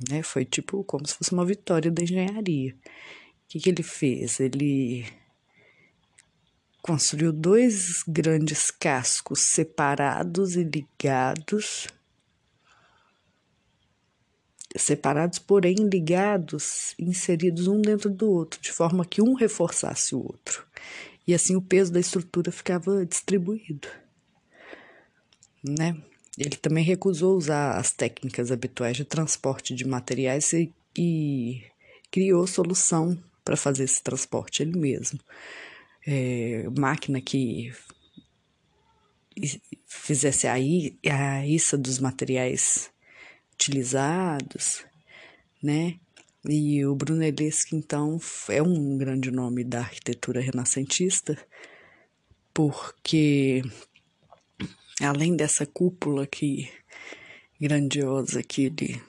Né? 0.09 0.21
Foi 0.21 0.43
tipo 0.43 0.83
como 0.83 1.07
se 1.07 1.15
fosse 1.15 1.31
uma 1.31 1.45
vitória 1.45 1.89
da 1.89 2.03
engenharia. 2.03 2.73
O 2.73 3.47
que, 3.47 3.59
que 3.59 3.69
ele 3.69 3.83
fez? 3.83 4.39
Ele 4.39 5.05
construiu 6.81 7.31
dois 7.31 8.03
grandes 8.05 8.69
cascos 8.69 9.39
separados 9.39 10.57
e 10.57 10.63
ligados 10.63 11.87
separados, 14.75 15.39
porém 15.39 15.75
ligados, 15.75 16.95
inseridos 16.97 17.67
um 17.67 17.81
dentro 17.81 18.09
do 18.09 18.29
outro, 18.31 18.61
de 18.61 18.71
forma 18.71 19.05
que 19.05 19.21
um 19.21 19.33
reforçasse 19.33 20.15
o 20.15 20.19
outro. 20.19 20.65
E 21.27 21.33
assim 21.33 21.55
o 21.55 21.61
peso 21.61 21.91
da 21.91 21.99
estrutura 21.99 22.51
ficava 22.51 23.05
distribuído. 23.05 23.87
Né? 25.63 25.95
Ele 26.37 26.55
também 26.57 26.83
recusou 26.83 27.37
usar 27.37 27.77
as 27.77 27.91
técnicas 27.91 28.51
habituais 28.51 28.97
de 28.97 29.05
transporte 29.05 29.73
de 29.73 29.87
materiais 29.87 30.51
e, 30.53 30.73
e 30.97 31.63
criou 32.11 32.45
solução 32.47 33.17
para 33.45 33.55
fazer 33.55 33.83
esse 33.83 34.01
transporte 34.01 34.63
ele 34.63 34.77
mesmo. 34.77 35.19
É, 36.05 36.65
máquina 36.77 37.21
que 37.21 37.71
fizesse 39.85 40.47
a, 40.47 40.53
a 40.53 41.47
issa 41.47 41.77
dos 41.77 41.99
materiais 41.99 42.92
utilizados, 43.63 44.85
né? 45.61 45.99
E 46.45 46.85
o 46.85 46.93
Brunelleschi, 46.93 47.75
então, 47.75 48.19
é 48.49 48.61
um 48.61 48.97
grande 48.97 49.31
nome 49.31 49.63
da 49.63 49.79
arquitetura 49.79 50.41
renascentista, 50.41 51.37
porque 52.53 53.61
além 55.01 55.37
dessa 55.37 55.65
cúpula 55.65 56.27
que 56.27 56.69
grandiosa 57.59 58.43
que 58.43 58.65
ele 58.65 59.01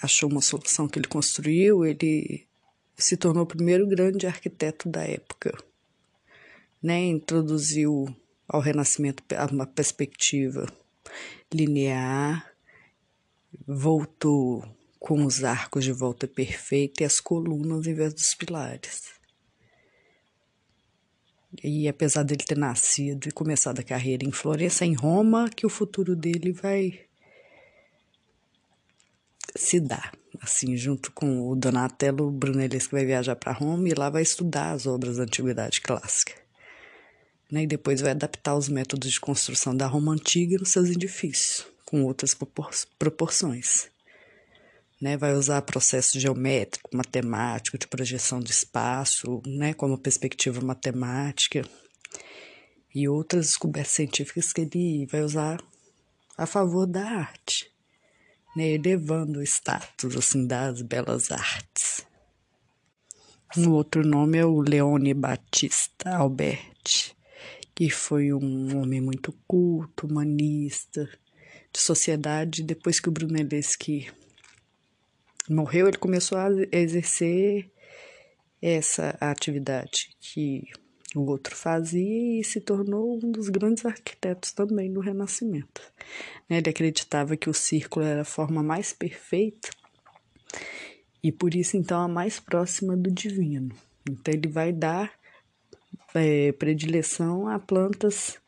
achou 0.00 0.30
uma 0.30 0.40
solução 0.40 0.86
que 0.86 0.98
ele 0.98 1.08
construiu, 1.08 1.84
ele 1.84 2.46
se 2.96 3.16
tornou 3.16 3.42
o 3.42 3.48
primeiro 3.48 3.88
grande 3.88 4.28
arquiteto 4.28 4.88
da 4.88 5.02
época, 5.02 5.52
né? 6.80 7.04
Introduziu 7.06 8.14
ao 8.46 8.60
Renascimento 8.60 9.24
uma 9.50 9.66
perspectiva 9.66 10.66
linear, 11.54 12.52
voltou 13.66 14.64
com 14.98 15.24
os 15.24 15.44
arcos 15.44 15.84
de 15.84 15.92
volta 15.92 16.26
perfeita 16.26 17.02
e 17.02 17.06
as 17.06 17.20
colunas 17.20 17.86
em 17.86 17.94
vez 17.94 18.12
dos 18.12 18.34
pilares. 18.34 19.14
E 21.62 21.86
apesar 21.86 22.24
dele 22.24 22.42
ter 22.42 22.58
nascido 22.58 23.28
e 23.28 23.32
começado 23.32 23.78
a 23.78 23.84
carreira 23.84 24.24
em 24.24 24.32
Florença, 24.32 24.84
em 24.84 24.94
Roma, 24.94 25.48
que 25.48 25.64
o 25.64 25.70
futuro 25.70 26.16
dele 26.16 26.52
vai 26.52 27.00
se 29.54 29.78
dar. 29.78 30.12
Assim, 30.40 30.76
junto 30.76 31.12
com 31.12 31.48
o 31.48 31.54
Donatello 31.54 32.28
Brunelleschi, 32.30 32.88
que 32.88 32.94
vai 32.96 33.06
viajar 33.06 33.36
para 33.36 33.52
Roma 33.52 33.88
e 33.88 33.94
lá 33.94 34.10
vai 34.10 34.22
estudar 34.22 34.72
as 34.72 34.84
obras 34.84 35.18
da 35.18 35.22
Antiguidade 35.22 35.80
Clássica 35.80 36.43
né, 37.50 37.62
e 37.62 37.66
depois 37.66 38.00
vai 38.00 38.10
adaptar 38.10 38.56
os 38.56 38.68
métodos 38.68 39.12
de 39.12 39.20
construção 39.20 39.76
da 39.76 39.86
Roma 39.86 40.12
Antiga 40.12 40.58
nos 40.58 40.70
seus 40.70 40.90
edifícios, 40.90 41.66
com 41.84 42.02
outras 42.04 42.36
proporções. 42.98 43.88
Né, 45.00 45.16
vai 45.16 45.34
usar 45.34 45.60
processo 45.62 46.18
geométrico, 46.18 46.96
matemático, 46.96 47.76
de 47.76 47.86
projeção 47.86 48.40
de 48.40 48.50
espaço, 48.50 49.42
né, 49.46 49.74
como 49.74 49.98
perspectiva 49.98 50.60
matemática, 50.60 51.62
e 52.94 53.08
outras 53.08 53.46
descobertas 53.46 53.92
científicas 53.92 54.52
que 54.52 54.60
ele 54.60 55.06
vai 55.06 55.22
usar 55.22 55.62
a 56.38 56.46
favor 56.46 56.86
da 56.86 57.04
arte, 57.04 57.70
né, 58.56 58.70
elevando 58.70 59.40
o 59.40 59.42
status 59.42 60.16
assim, 60.16 60.46
das 60.46 60.80
belas 60.80 61.30
artes. 61.30 62.06
Um 63.56 63.70
outro 63.70 64.04
nome 64.04 64.38
é 64.38 64.44
o 64.44 64.60
Leone 64.60 65.14
Battista 65.14 66.16
Alberti, 66.16 67.13
que 67.74 67.90
foi 67.90 68.32
um 68.32 68.78
homem 68.78 69.00
muito 69.00 69.32
culto, 69.46 70.06
humanista, 70.06 71.08
de 71.72 71.80
sociedade. 71.80 72.62
Depois 72.62 73.00
que 73.00 73.08
o 73.08 73.12
Brunelleschi 73.12 74.10
morreu, 75.48 75.88
ele 75.88 75.98
começou 75.98 76.38
a 76.38 76.48
exercer 76.70 77.70
essa 78.62 79.16
atividade 79.20 80.16
que 80.20 80.64
o 81.14 81.22
outro 81.26 81.54
fazia 81.54 82.40
e 82.40 82.44
se 82.44 82.60
tornou 82.60 83.16
um 83.22 83.30
dos 83.30 83.48
grandes 83.48 83.84
arquitetos 83.84 84.52
também 84.52 84.92
do 84.92 85.00
Renascimento. 85.00 85.82
Né, 86.48 86.58
ele 86.58 86.70
acreditava 86.70 87.36
que 87.36 87.50
o 87.50 87.54
círculo 87.54 88.04
era 88.04 88.22
a 88.22 88.24
forma 88.24 88.62
mais 88.62 88.92
perfeita 88.92 89.70
e 91.22 91.30
por 91.30 91.54
isso 91.54 91.76
então 91.76 92.00
a 92.00 92.08
mais 92.08 92.40
próxima 92.40 92.96
do 92.96 93.10
divino. 93.10 93.74
Então 94.08 94.34
ele 94.34 94.48
vai 94.48 94.72
dar 94.72 95.12
é, 96.14 96.52
predileção 96.52 97.48
a 97.48 97.58
plantas 97.58 98.38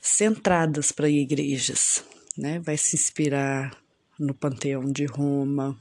centradas 0.00 0.92
para 0.92 1.08
igrejas, 1.08 2.04
né? 2.36 2.60
Vai 2.60 2.76
se 2.76 2.96
inspirar 2.96 3.76
no 4.18 4.34
Panteão 4.34 4.84
de 4.84 5.06
Roma, 5.06 5.78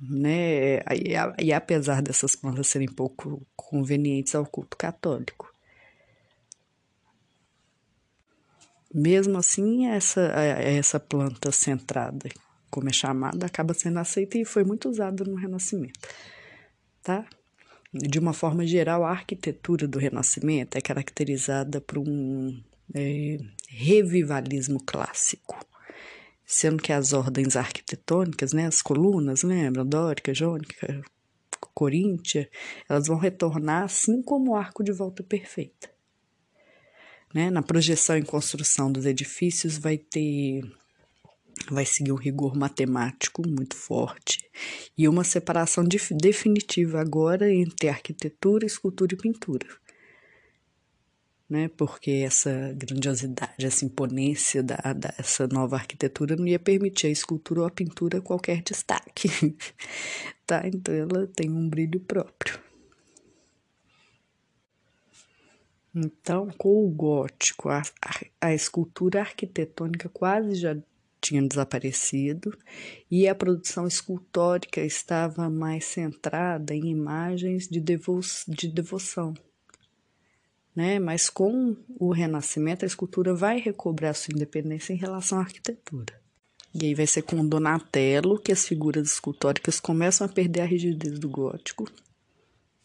né? 0.00 0.78
E, 0.94 1.14
e 1.46 1.52
apesar 1.52 2.02
dessas 2.02 2.36
plantas 2.36 2.68
serem 2.68 2.88
pouco 2.88 3.46
convenientes 3.56 4.34
ao 4.34 4.46
culto 4.46 4.76
católico. 4.76 5.52
Mesmo 8.94 9.38
assim, 9.38 9.88
essa, 9.88 10.20
essa 10.20 11.00
planta 11.00 11.50
centrada, 11.50 12.28
como 12.70 12.88
é 12.88 12.92
chamada, 12.92 13.46
acaba 13.46 13.74
sendo 13.74 13.98
aceita 13.98 14.38
e 14.38 14.44
foi 14.44 14.62
muito 14.62 14.88
usada 14.88 15.24
no 15.24 15.34
Renascimento, 15.34 16.08
tá? 17.02 17.26
De 17.96 18.18
uma 18.18 18.32
forma 18.32 18.66
geral, 18.66 19.04
a 19.04 19.10
arquitetura 19.10 19.86
do 19.86 20.00
Renascimento 20.00 20.76
é 20.76 20.80
caracterizada 20.80 21.80
por 21.80 21.98
um 21.98 22.60
é, 22.92 23.38
revivalismo 23.68 24.82
clássico, 24.84 25.64
sendo 26.44 26.82
que 26.82 26.92
as 26.92 27.12
ordens 27.12 27.54
arquitetônicas, 27.54 28.52
né, 28.52 28.66
as 28.66 28.82
colunas, 28.82 29.44
lembra, 29.44 29.84
dórica, 29.84 30.34
jônica, 30.34 31.04
coríntia, 31.72 32.50
elas 32.88 33.06
vão 33.06 33.16
retornar 33.16 33.84
assim 33.84 34.20
como 34.22 34.50
o 34.50 34.56
arco 34.56 34.82
de 34.82 34.90
volta 34.90 35.22
perfeita. 35.22 35.88
Né? 37.32 37.48
Na 37.48 37.62
projeção 37.62 38.18
e 38.18 38.24
construção 38.24 38.90
dos 38.90 39.06
edifícios 39.06 39.78
vai 39.78 39.98
ter 39.98 40.62
vai 41.70 41.84
seguir 41.84 42.12
um 42.12 42.16
rigor 42.16 42.56
matemático 42.56 43.46
muito 43.46 43.76
forte 43.76 44.38
e 44.96 45.08
uma 45.08 45.24
separação 45.24 45.84
definitiva 45.84 47.00
agora 47.00 47.52
entre 47.52 47.88
arquitetura, 47.88 48.66
escultura 48.66 49.14
e 49.14 49.16
pintura. 49.16 49.66
Né? 51.48 51.68
Porque 51.68 52.10
essa 52.10 52.72
grandiosidade, 52.74 53.64
essa 53.64 53.84
imponência 53.84 54.62
da, 54.62 54.76
dessa 54.92 55.46
nova 55.46 55.76
arquitetura 55.76 56.36
não 56.36 56.46
ia 56.46 56.58
permitir 56.58 57.08
a 57.08 57.10
escultura 57.10 57.60
ou 57.60 57.66
a 57.66 57.70
pintura 57.70 58.20
qualquer 58.20 58.62
destaque. 58.62 59.28
tá? 60.46 60.62
Então 60.66 60.94
ela 60.94 61.26
tem 61.26 61.50
um 61.50 61.68
brilho 61.68 62.00
próprio. 62.00 62.58
Então, 65.94 66.48
com 66.58 66.84
o 66.84 66.90
gótico, 66.90 67.68
a, 67.68 67.82
a, 68.02 68.48
a 68.48 68.54
escultura 68.54 69.20
arquitetônica 69.20 70.08
quase 70.08 70.56
já 70.56 70.76
tinha 71.24 71.42
desaparecido 71.42 72.56
e 73.10 73.26
a 73.26 73.34
produção 73.34 73.86
escultórica 73.86 74.80
estava 74.82 75.48
mais 75.48 75.86
centrada 75.86 76.74
em 76.74 76.86
imagens 76.86 77.66
de, 77.66 77.80
devo 77.80 78.20
de 78.46 78.68
devoção. 78.68 79.32
Né? 80.76 80.98
Mas 80.98 81.30
com 81.30 81.76
o 81.98 82.12
Renascimento, 82.12 82.84
a 82.84 82.86
escultura 82.86 83.34
vai 83.34 83.58
recobrar 83.58 84.14
sua 84.14 84.34
independência 84.34 84.92
em 84.92 84.96
relação 84.96 85.38
à 85.38 85.42
arquitetura. 85.42 86.20
E 86.74 86.86
aí 86.86 86.94
vai 86.94 87.06
ser 87.06 87.22
com 87.22 87.46
Donatello 87.46 88.38
que 88.38 88.52
as 88.52 88.66
figuras 88.66 89.12
escultóricas 89.12 89.80
começam 89.80 90.26
a 90.26 90.30
perder 90.30 90.62
a 90.62 90.66
rigidez 90.66 91.18
do 91.18 91.28
gótico, 91.28 91.88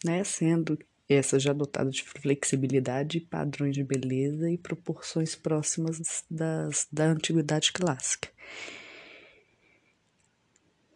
né? 0.04 0.24
sendo 0.24 0.78
essa 1.14 1.38
já 1.38 1.52
dotada 1.52 1.90
de 1.90 2.02
flexibilidade, 2.02 3.20
padrões 3.20 3.74
de 3.74 3.82
beleza 3.82 4.50
e 4.50 4.56
proporções 4.56 5.34
próximas 5.34 6.24
das, 6.30 6.86
da 6.92 7.06
antiguidade 7.06 7.72
clássica. 7.72 8.28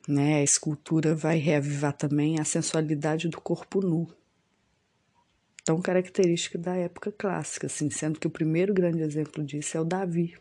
Né, 0.06 0.36
a 0.36 0.42
escultura 0.42 1.14
vai 1.14 1.38
reavivar 1.38 1.94
também 1.94 2.38
a 2.38 2.44
sensualidade 2.44 3.28
do 3.28 3.40
corpo 3.40 3.80
nu, 3.80 4.06
tão 5.64 5.80
característica 5.80 6.58
da 6.58 6.76
época 6.76 7.10
clássica, 7.10 7.66
assim, 7.66 7.90
sendo 7.90 8.20
que 8.20 8.26
o 8.26 8.30
primeiro 8.30 8.74
grande 8.74 9.02
exemplo 9.02 9.42
disso 9.42 9.76
é 9.76 9.80
o 9.80 9.84
Davi, 9.84 10.36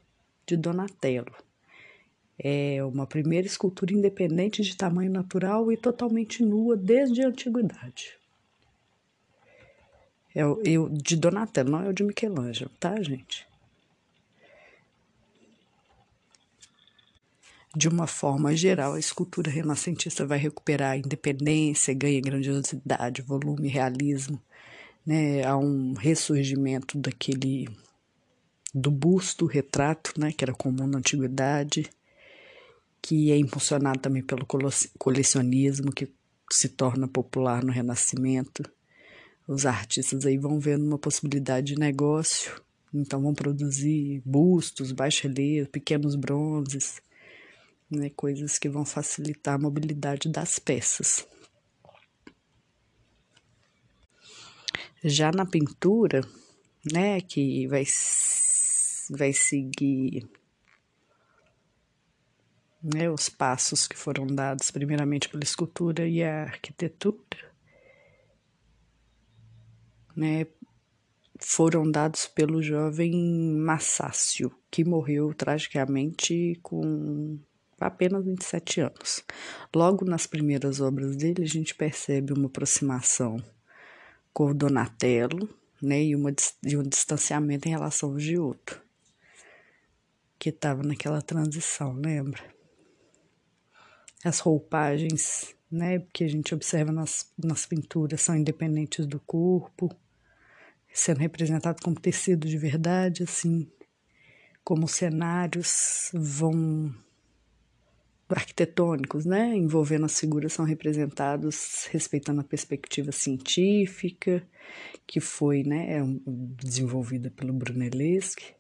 de 0.45 0.57
Donatello. 0.57 1.33
É 2.37 2.83
uma 2.83 3.07
primeira 3.07 3.47
escultura 3.47 3.93
independente 3.93 4.61
de 4.61 4.75
tamanho 4.75 5.11
natural 5.11 5.71
e 5.71 5.77
totalmente 5.77 6.43
nua 6.43 6.75
desde 6.75 7.23
a 7.23 7.29
antiguidade. 7.29 8.22
É 10.35 10.45
o, 10.45 10.89
de 10.89 11.15
Donatello, 11.15 11.71
não 11.71 11.83
é 11.83 11.89
o 11.89 11.93
de 11.93 12.03
Michelangelo, 12.03 12.71
tá, 12.79 13.01
gente? 13.01 13.47
De 17.75 17.87
uma 17.87 18.07
forma 18.07 18.55
geral, 18.55 18.93
a 18.93 18.99
escultura 18.99 19.49
renascentista 19.49 20.25
vai 20.25 20.37
recuperar 20.37 20.91
a 20.91 20.97
independência, 20.97 21.93
ganha 21.93 22.21
grandiosidade, 22.21 23.21
volume, 23.21 23.67
realismo. 23.67 24.41
Né? 25.05 25.43
Há 25.43 25.57
um 25.57 25.93
ressurgimento 25.93 26.97
daquele 26.97 27.67
do 28.73 28.89
busto, 28.89 29.45
retrato, 29.45 30.13
né, 30.19 30.31
que 30.31 30.43
era 30.43 30.53
comum 30.53 30.87
na 30.87 30.97
antiguidade, 30.97 31.89
que 32.99 33.31
é 33.31 33.37
impulsionado 33.37 33.99
também 33.99 34.23
pelo 34.23 34.47
colecionismo, 34.97 35.91
que 35.91 36.11
se 36.51 36.69
torna 36.69 37.07
popular 37.07 37.63
no 37.63 37.71
Renascimento 37.71 38.63
os 39.47 39.65
artistas 39.65 40.25
aí 40.25 40.37
vão 40.37 40.59
vendo 40.59 40.85
uma 40.85 40.97
possibilidade 40.97 41.73
de 41.73 41.79
negócio, 41.79 42.61
então 42.93 43.21
vão 43.21 43.33
produzir 43.33 44.21
bustos, 44.25 44.91
baixo-relieve, 44.91 45.67
pequenos 45.67 46.15
bronzes, 46.15 47.01
né, 47.89 48.09
coisas 48.09 48.57
que 48.57 48.69
vão 48.69 48.85
facilitar 48.85 49.55
a 49.55 49.59
mobilidade 49.59 50.29
das 50.29 50.59
peças. 50.59 51.27
Já 55.03 55.31
na 55.31 55.45
pintura, 55.45 56.21
né, 56.91 57.19
que 57.19 57.67
vai, 57.67 57.83
vai 59.09 59.33
seguir 59.33 60.25
né, 62.81 63.09
os 63.09 63.29
passos 63.29 63.87
que 63.87 63.97
foram 63.97 64.25
dados 64.27 64.71
primeiramente 64.71 65.29
pela 65.29 65.43
escultura 65.43 66.07
e 66.07 66.23
a 66.23 66.43
arquitetura, 66.43 67.52
né, 70.15 70.45
foram 71.39 71.89
dados 71.89 72.27
pelo 72.27 72.61
jovem 72.61 73.13
Massácio, 73.57 74.51
que 74.71 74.83
morreu 74.83 75.33
tragicamente 75.33 76.57
com 76.61 77.39
apenas 77.79 78.23
27 78.23 78.81
anos. 78.81 79.23
Logo 79.75 80.05
nas 80.05 80.25
primeiras 80.25 80.79
obras 80.79 81.15
dele, 81.15 81.43
a 81.43 81.47
gente 81.47 81.75
percebe 81.75 82.33
uma 82.33 82.47
aproximação 82.47 83.43
com 84.33 84.47
o 84.47 84.53
Donatello, 84.53 85.49
né, 85.81 86.01
e, 86.01 86.15
uma, 86.15 86.33
e 86.63 86.77
um 86.77 86.83
distanciamento 86.83 87.67
em 87.67 87.71
relação 87.71 88.11
ao 88.11 88.19
Giotto, 88.19 88.81
que 90.39 90.49
estava 90.49 90.81
naquela 90.81 91.21
transição, 91.21 91.93
lembra? 91.93 92.41
As 94.23 94.39
roupagens, 94.39 95.53
né, 95.69 95.99
que 96.13 96.23
a 96.23 96.27
gente 96.27 96.55
observa 96.55 96.91
nas, 96.93 97.29
nas 97.37 97.65
pinturas 97.65 98.21
são 98.21 98.35
independentes 98.35 99.05
do 99.05 99.19
corpo, 99.19 99.93
sendo 100.93 101.19
representado 101.19 101.81
como 101.81 101.99
tecido 101.99 102.47
de 102.47 102.57
verdade, 102.57 103.23
assim, 103.23 103.67
como 104.63 104.87
cenários 104.87 106.11
vão 106.13 106.93
arquitetônicos, 108.29 109.25
né, 109.25 109.55
envolvendo 109.55 110.05
as 110.05 110.19
figuras 110.19 110.53
são 110.53 110.65
representados 110.65 111.85
respeitando 111.91 112.41
a 112.41 112.43
perspectiva 112.43 113.11
científica 113.11 114.43
que 115.05 115.19
foi, 115.19 115.63
né, 115.63 115.97
é 115.99 116.01
desenvolvida 116.25 117.29
pelo 117.29 117.53
Brunelleschi. 117.53 118.55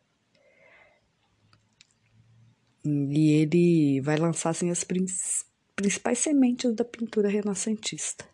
E 2.85 3.31
ele 3.31 4.01
vai 4.01 4.17
lançar 4.17 4.49
assim 4.51 4.69
as 4.69 4.85
principais 5.75 6.19
sementes 6.19 6.73
da 6.75 6.83
pintura 6.83 7.29
renascentista. 7.29 8.32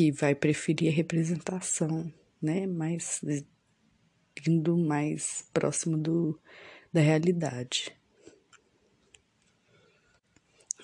Que 0.00 0.10
vai 0.10 0.34
preferir 0.34 0.90
a 0.90 0.96
representação, 0.96 2.10
né? 2.40 2.66
Mais 2.66 3.20
indo 4.48 4.74
mais 4.78 5.44
próximo 5.52 5.98
do, 5.98 6.40
da 6.90 7.02
realidade. 7.02 7.94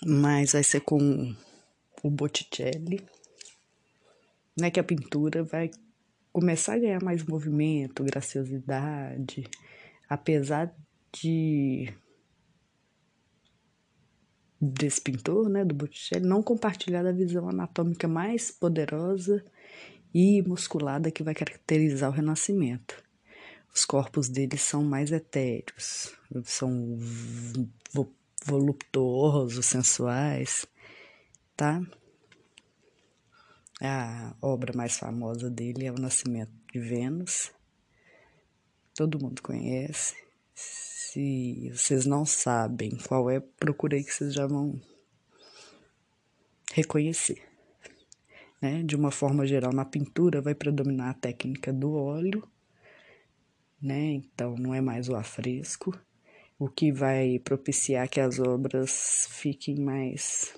Mas 0.05 0.53
vai 0.53 0.63
ser 0.63 0.81
com 0.81 1.35
o 2.03 2.11
Botticelli, 2.11 3.03
né? 4.55 4.71
Que 4.71 4.81
a 4.81 4.85
pintura 4.85 5.43
vai 5.43 5.71
começar 6.31 6.75
a 6.75 6.79
ganhar 6.79 7.03
mais 7.03 7.25
movimento, 7.25 8.05
graciosidade, 8.05 9.49
apesar 10.11 10.77
de 11.11 11.91
desse 14.61 15.01
pintor, 15.01 15.49
né, 15.49 15.65
do 15.65 15.75
Botticelli, 15.75 16.27
não 16.27 16.43
compartilhar 16.43 17.03
da 17.03 17.13
visão 17.13 17.49
anatômica 17.49 18.09
mais 18.09 18.51
poderosa 18.51 19.45
e 20.15 20.43
musculada 20.43 21.11
que 21.11 21.23
vai 21.23 21.35
caracterizar 21.35 22.11
o 22.11 22.15
Renascimento. 22.15 23.03
Os 23.75 23.85
corpos 23.85 24.29
deles 24.29 24.63
são 24.63 24.83
mais 24.83 25.13
etéreos, 25.13 26.17
são 26.45 26.99
voluptuosos, 28.47 29.67
sensuais, 29.67 30.67
tá? 31.55 31.83
A 33.83 34.35
obra 34.41 34.73
mais 34.75 34.97
famosa 34.97 35.51
dele 35.51 35.85
é 35.85 35.93
O 35.93 36.01
Nascimento 36.01 36.53
de 36.73 36.81
Vênus. 36.81 37.53
Todo 38.95 39.21
mundo 39.21 39.43
conhece. 39.43 40.15
Se 41.17 41.71
vocês 41.75 42.05
não 42.05 42.27
sabem 42.27 42.91
qual 43.09 43.31
é, 43.31 43.41
procurei 43.41 44.05
que 44.05 44.13
vocês 44.13 44.35
já 44.35 44.47
vão 44.47 44.79
reconhecer. 46.75 47.43
Né? 48.61 48.83
De 48.83 48.95
uma 48.95 49.11
forma 49.11 49.47
geral, 49.47 49.73
na 49.73 49.87
pintura 49.87 50.43
vai 50.43 50.55
predominar 50.55 51.09
a 51.09 51.15
técnica 51.15 51.73
do 51.73 51.95
óleo, 51.95 52.47
né? 53.81 54.11
então 54.11 54.57
não 54.57 54.75
é 54.75 54.83
mais 54.83 55.09
o 55.09 55.17
afresco, 55.17 55.99
o 56.59 56.69
que 56.69 56.93
vai 56.93 57.39
propiciar 57.39 58.11
que 58.11 58.21
as 58.21 58.39
obras 58.39 59.27
fiquem 59.31 59.81
mais 59.81 60.55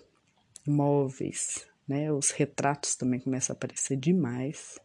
móveis, 0.66 1.68
né? 1.86 2.12
Os 2.12 2.32
retratos 2.32 2.96
também 2.96 3.20
começam 3.20 3.54
a 3.54 3.56
aparecer 3.56 3.96
demais. 3.96 4.76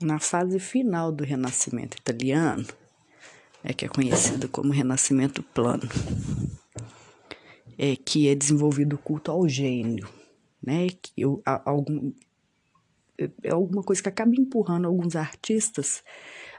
Na 0.00 0.20
fase 0.20 0.60
final 0.60 1.10
do 1.10 1.24
Renascimento 1.24 1.96
italiano, 1.96 2.64
é 3.64 3.72
que 3.72 3.84
é 3.84 3.88
conhecido 3.88 4.48
como 4.48 4.72
Renascimento 4.72 5.42
Plano, 5.42 5.88
é 7.76 7.96
que 7.96 8.28
é 8.28 8.34
desenvolvido 8.34 8.94
o 8.94 8.98
culto 8.98 9.30
ao 9.30 9.48
gênio, 9.48 10.08
né? 10.62 10.86
Que 10.88 11.12
eu, 11.16 11.42
algum, 11.44 12.12
é 13.42 13.50
alguma 13.50 13.82
coisa 13.82 14.00
que 14.00 14.08
acaba 14.08 14.32
empurrando 14.36 14.86
alguns 14.86 15.16
artistas 15.16 16.04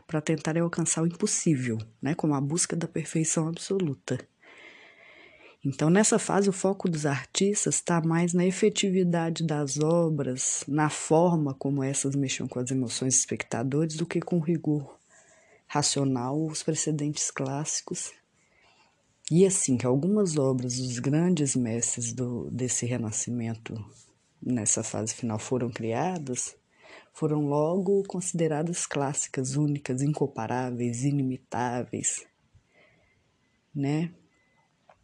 para 0.06 0.20
tentarem 0.20 0.62
alcançar 0.62 1.02
o 1.02 1.08
impossível, 1.08 1.78
né? 2.02 2.14
Como 2.16 2.36
a 2.36 2.42
busca 2.42 2.76
da 2.76 2.88
perfeição 2.88 3.48
absoluta. 3.48 4.20
Então, 5.64 5.90
nessa 5.90 6.18
fase, 6.18 6.50
o 6.50 6.54
foco 6.54 6.90
dos 6.90 7.06
artistas 7.06 7.76
está 7.76 8.00
mais 8.02 8.34
na 8.34 8.46
efetividade 8.46 9.44
das 9.44 9.78
obras, 9.78 10.64
na 10.68 10.90
forma 10.90 11.54
como 11.54 11.84
essas 11.84 12.16
mexem 12.16 12.48
com 12.48 12.60
as 12.60 12.72
emoções 12.72 13.14
dos 13.14 13.20
espectadores, 13.20 13.98
do 13.98 14.06
que 14.06 14.22
com 14.22 14.40
rigor 14.40 14.98
racional, 15.68 16.46
os 16.46 16.64
precedentes 16.64 17.30
clássicos. 17.30 18.12
E 19.30 19.46
assim, 19.46 19.78
que 19.78 19.86
algumas 19.86 20.38
obras 20.38 20.78
dos 20.78 20.98
grandes 20.98 21.56
mestres 21.56 22.14
do, 22.14 22.50
desse 22.50 22.86
renascimento 22.86 23.76
nessa 24.42 24.82
fase 24.82 25.14
final 25.14 25.38
foram 25.38 25.70
criadas, 25.70 26.56
foram 27.14 27.46
logo 27.46 28.02
consideradas 28.04 28.88
clássicas, 28.88 29.56
únicas, 29.56 30.02
incomparáveis, 30.02 31.04
inimitáveis, 31.04 32.26
né? 33.76 34.12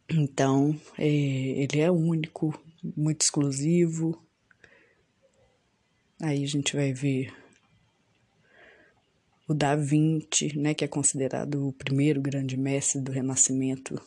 Então, 0.08 0.78
é, 0.96 1.06
ele 1.06 1.80
é 1.80 1.90
único, 1.90 2.58
muito 2.96 3.22
exclusivo. 3.22 4.22
Aí 6.20 6.44
a 6.44 6.46
gente 6.46 6.76
vai 6.76 6.92
ver 6.92 7.34
o 9.48 9.54
Da 9.54 9.76
Vinci, 9.76 10.56
né, 10.56 10.74
que 10.74 10.84
é 10.84 10.88
considerado 10.88 11.68
o 11.68 11.72
primeiro 11.72 12.20
grande 12.20 12.56
mestre 12.56 13.00
do 13.00 13.12
Renascimento, 13.12 14.00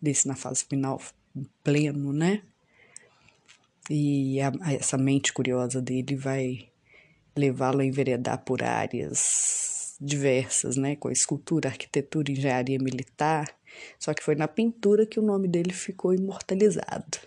desse 0.00 0.26
na 0.26 0.34
fase 0.34 0.64
final 0.64 1.00
pleno, 1.62 2.12
né? 2.12 2.42
E 3.90 4.40
a, 4.40 4.52
a, 4.60 4.72
essa 4.72 4.96
mente 4.96 5.32
curiosa 5.32 5.80
dele 5.80 6.16
vai 6.16 6.68
levá-lo 7.36 7.80
a 7.80 7.84
enveredar 7.84 8.44
por 8.44 8.62
áreas 8.62 9.96
diversas, 10.00 10.76
né, 10.76 10.96
com 10.96 11.08
a 11.08 11.12
escultura, 11.12 11.68
arquitetura, 11.68 12.30
engenharia 12.30 12.78
militar, 12.78 13.46
só 13.98 14.14
que 14.14 14.22
foi 14.22 14.34
na 14.34 14.48
pintura 14.48 15.06
que 15.06 15.18
o 15.18 15.22
nome 15.22 15.48
dele 15.48 15.72
ficou 15.72 16.14
imortalizado, 16.14 17.18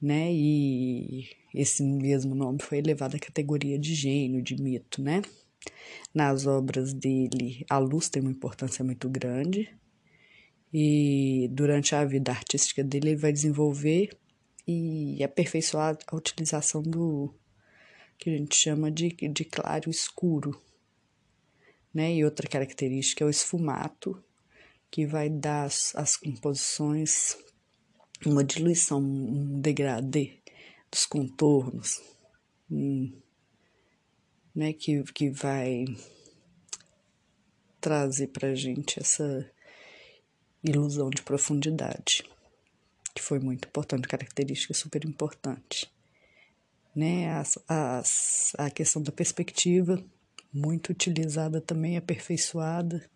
né? 0.00 0.32
E 0.32 1.28
esse 1.54 1.82
mesmo 1.82 2.34
nome 2.34 2.58
foi 2.62 2.78
elevado 2.78 3.16
à 3.16 3.18
categoria 3.18 3.78
de 3.78 3.94
gênio, 3.94 4.42
de 4.42 4.60
mito, 4.60 5.02
né? 5.02 5.22
Nas 6.14 6.46
obras 6.46 6.92
dele, 6.92 7.64
a 7.68 7.78
luz 7.78 8.08
tem 8.08 8.22
uma 8.22 8.30
importância 8.30 8.84
muito 8.84 9.08
grande. 9.08 9.74
E 10.72 11.48
durante 11.50 11.94
a 11.94 12.04
vida 12.04 12.30
artística 12.30 12.84
dele, 12.84 13.10
ele 13.10 13.16
vai 13.16 13.32
desenvolver 13.32 14.10
e 14.66 15.22
aperfeiçoar 15.24 15.98
a 16.06 16.16
utilização 16.16 16.82
do 16.82 17.34
que 18.18 18.28
a 18.28 18.36
gente 18.36 18.54
chama 18.54 18.90
de, 18.90 19.08
de 19.08 19.44
claro 19.44 19.88
escuro. 19.88 20.60
Né? 21.94 22.16
E 22.16 22.24
outra 22.24 22.46
característica 22.46 23.24
é 23.24 23.26
o 23.26 23.30
esfumato, 23.30 24.22
que 24.90 25.06
vai 25.06 25.28
dar 25.28 25.64
as, 25.64 25.94
as 25.94 26.16
composições 26.16 27.36
uma 28.26 28.42
diluição, 28.42 29.00
um 29.00 29.60
degradê 29.60 30.40
dos 30.90 31.06
contornos, 31.06 32.00
um, 32.70 33.12
né, 34.54 34.72
que, 34.72 35.02
que 35.12 35.30
vai 35.30 35.84
trazer 37.80 38.28
para 38.28 38.54
gente 38.54 38.98
essa 38.98 39.48
ilusão 40.64 41.10
de 41.10 41.22
profundidade, 41.22 42.24
que 43.14 43.22
foi 43.22 43.38
muito 43.38 43.68
importante, 43.68 44.08
característica 44.08 44.74
super 44.74 45.04
importante. 45.04 45.90
Né, 46.96 47.30
as, 47.30 47.56
as, 47.68 48.52
a 48.58 48.68
questão 48.70 49.00
da 49.00 49.12
perspectiva, 49.12 50.02
muito 50.52 50.90
utilizada 50.90 51.60
também, 51.60 51.96
aperfeiçoada 51.96 53.08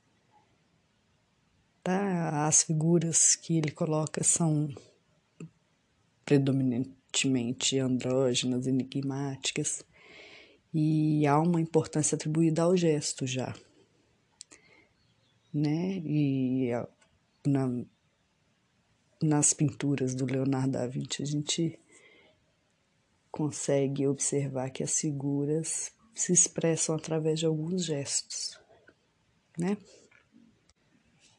Tá? 1.83 2.47
As 2.47 2.62
figuras 2.62 3.35
que 3.35 3.59
ele 3.59 3.71
coloca 3.71 4.23
são 4.23 4.68
predominantemente 6.25 7.79
andrógenas, 7.79 8.66
enigmáticas, 8.66 9.85
e 10.73 11.27
há 11.27 11.38
uma 11.38 11.61
importância 11.61 12.14
atribuída 12.14 12.62
ao 12.62 12.77
gesto 12.77 13.27
já. 13.27 13.55
Né? 15.53 15.99
E 16.05 16.71
na, 17.47 17.85
nas 19.23 19.53
pinturas 19.53 20.14
do 20.14 20.25
Leonardo 20.25 20.73
da 20.73 20.87
Vinci 20.87 21.23
a 21.23 21.27
gente 21.27 21.79
consegue 23.31 24.07
observar 24.07 24.71
que 24.71 24.83
as 24.83 24.99
figuras 24.99 25.92
se 26.14 26.33
expressam 26.33 26.95
através 26.95 27.40
de 27.40 27.47
alguns 27.47 27.85
gestos, 27.85 28.59
né? 29.59 29.77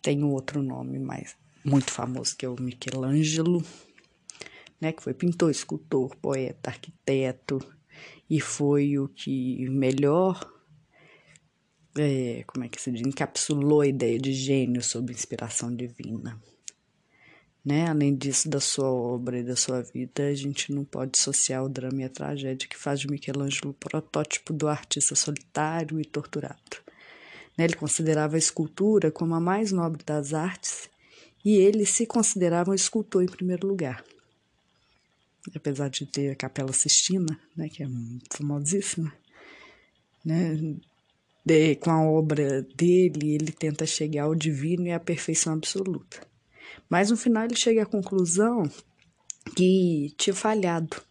Tem 0.04 0.24
outro 0.24 0.62
nome 0.62 1.00
mais 1.00 1.36
muito 1.66 1.90
famoso 1.90 2.36
que 2.36 2.46
é 2.46 2.50
o 2.50 2.60
Michelangelo, 2.60 3.64
né, 4.80 4.92
que 4.92 5.02
foi 5.02 5.14
pintor, 5.14 5.50
escultor, 5.50 6.16
poeta, 6.18 6.70
arquiteto 6.70 7.60
e 8.30 8.42
foi 8.42 9.00
o 9.00 9.08
que 9.08 9.68
melhor 9.70 10.52
é, 11.98 12.44
como 12.48 12.66
é 12.66 12.70
que 12.70 12.82
se 12.82 12.92
diz, 12.92 13.02
encapsulou 13.02 13.82
a 13.82 13.88
ideia 13.88 14.20
de 14.20 14.34
gênio 14.34 14.82
sob 14.82 15.14
inspiração 15.14 15.74
divina. 15.74 16.42
Né? 17.64 17.88
Além 17.88 18.16
disso, 18.16 18.50
da 18.50 18.60
sua 18.60 18.92
obra 18.92 19.40
e 19.40 19.44
da 19.44 19.56
sua 19.56 19.82
vida, 19.82 20.28
a 20.28 20.36
gente 20.36 20.74
não 20.74 20.84
pode 20.84 21.12
dissociar 21.12 21.64
o 21.64 21.70
drama 21.70 22.02
e 22.02 22.04
a 22.04 22.10
tragédia 22.10 22.68
que 22.68 22.78
faz 22.78 23.00
de 23.00 23.08
Michelangelo 23.08 23.70
o 23.70 23.74
protótipo 23.74 24.52
do 24.52 24.68
artista 24.68 25.16
solitário 25.16 26.02
e 26.02 26.04
torturado. 26.04 26.84
Né? 27.58 27.66
Ele 27.66 27.76
considerava 27.76 28.36
a 28.36 28.40
escultura 28.40 29.12
como 29.12 29.36
a 29.36 29.40
mais 29.40 29.72
nobre 29.72 30.04
das 30.04 30.34
artes 30.34 30.90
e 31.44 31.58
ele 31.58 31.86
se 31.86 32.06
considerava 32.06 32.72
um 32.72 32.76
escultor 32.76 33.24
em 33.24 33.28
primeiro 33.28 33.68
lugar. 33.68 34.04
Apesar 35.54 35.90
de 35.90 36.06
ter 36.06 36.32
a 36.32 36.36
Capela 36.36 36.72
Sistina, 36.72 37.38
né, 37.56 37.68
que 37.68 37.84
é 37.84 37.88
famosíssima, 38.32 39.14
né, 40.24 40.58
de, 41.46 41.76
com 41.76 41.92
a 41.92 42.02
obra 42.02 42.62
dele, 42.62 43.36
ele 43.36 43.52
tenta 43.52 43.86
chegar 43.86 44.24
ao 44.24 44.36
divino 44.36 44.88
e 44.88 44.92
à 44.92 45.00
perfeição 45.00 45.54
absoluta. 45.54 46.26
Mas 46.90 47.12
no 47.12 47.18
final 47.18 47.44
ele 47.44 47.58
chega 47.58 47.84
à 47.84 47.86
conclusão 47.86 48.64
que 49.56 50.14
tinha 50.18 50.34
falhado 50.34 51.02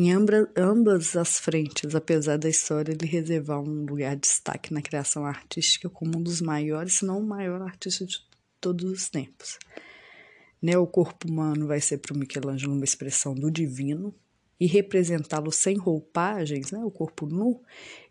em 0.00 0.12
ambas 0.56 1.16
as 1.16 1.40
frentes, 1.40 1.92
apesar 1.92 2.36
da 2.36 2.48
história 2.48 2.94
lhe 2.94 3.04
reservar 3.04 3.60
um 3.60 3.84
lugar 3.84 4.14
de 4.14 4.20
destaque 4.20 4.72
na 4.72 4.80
criação 4.80 5.26
artística 5.26 5.90
como 5.90 6.18
um 6.18 6.22
dos 6.22 6.40
maiores, 6.40 6.94
se 6.94 7.04
não 7.04 7.18
o 7.18 7.26
maior 7.26 7.60
artista 7.62 8.06
de 8.06 8.18
todos 8.60 8.88
os 8.88 9.08
tempos. 9.10 9.58
Né, 10.62 10.78
o 10.78 10.86
corpo 10.86 11.26
humano 11.28 11.66
vai 11.66 11.80
ser 11.80 11.98
para 11.98 12.14
o 12.14 12.16
Michelangelo 12.16 12.74
uma 12.74 12.84
expressão 12.84 13.34
do 13.34 13.50
divino, 13.50 14.14
e 14.60 14.66
representá-lo 14.66 15.50
sem 15.50 15.76
roupagens, 15.76 16.70
né, 16.70 16.78
o 16.84 16.92
corpo 16.92 17.26
nu, 17.26 17.60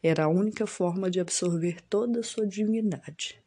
era 0.03 0.25
a 0.25 0.29
única 0.29 0.67
forma 0.67 1.09
de 1.09 1.21
absorver 1.21 1.81
toda 1.89 2.19
a 2.19 2.23
sua 2.23 2.45
divindade. 2.45 3.41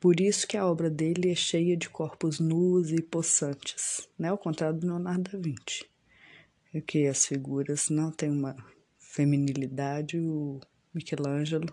Por 0.00 0.18
isso 0.18 0.48
que 0.48 0.56
a 0.56 0.66
obra 0.66 0.90
dele 0.90 1.30
é 1.30 1.34
cheia 1.36 1.76
de 1.76 1.88
corpos 1.88 2.40
nus 2.40 2.90
e 2.90 3.00
possantes, 3.00 4.08
né, 4.18 4.30
ao 4.30 4.38
contrário 4.38 4.80
do 4.80 4.86
Leonardo 4.88 5.30
da 5.30 5.38
Vinci 5.38 5.93
que 6.82 7.06
as 7.06 7.26
figuras 7.26 7.88
não 7.88 8.10
têm 8.10 8.30
uma 8.30 8.56
feminilidade, 8.98 10.18
o 10.18 10.60
Michelangelo 10.92 11.72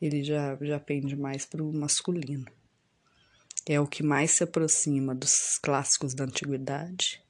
ele 0.00 0.22
já, 0.22 0.56
já 0.60 0.78
pende 0.78 1.16
mais 1.16 1.46
para 1.46 1.62
o 1.62 1.72
masculino. 1.72 2.44
É 3.66 3.80
o 3.80 3.86
que 3.86 4.02
mais 4.02 4.32
se 4.32 4.44
aproxima 4.44 5.14
dos 5.14 5.58
clássicos 5.58 6.14
da 6.14 6.24
antiguidade. 6.24 7.22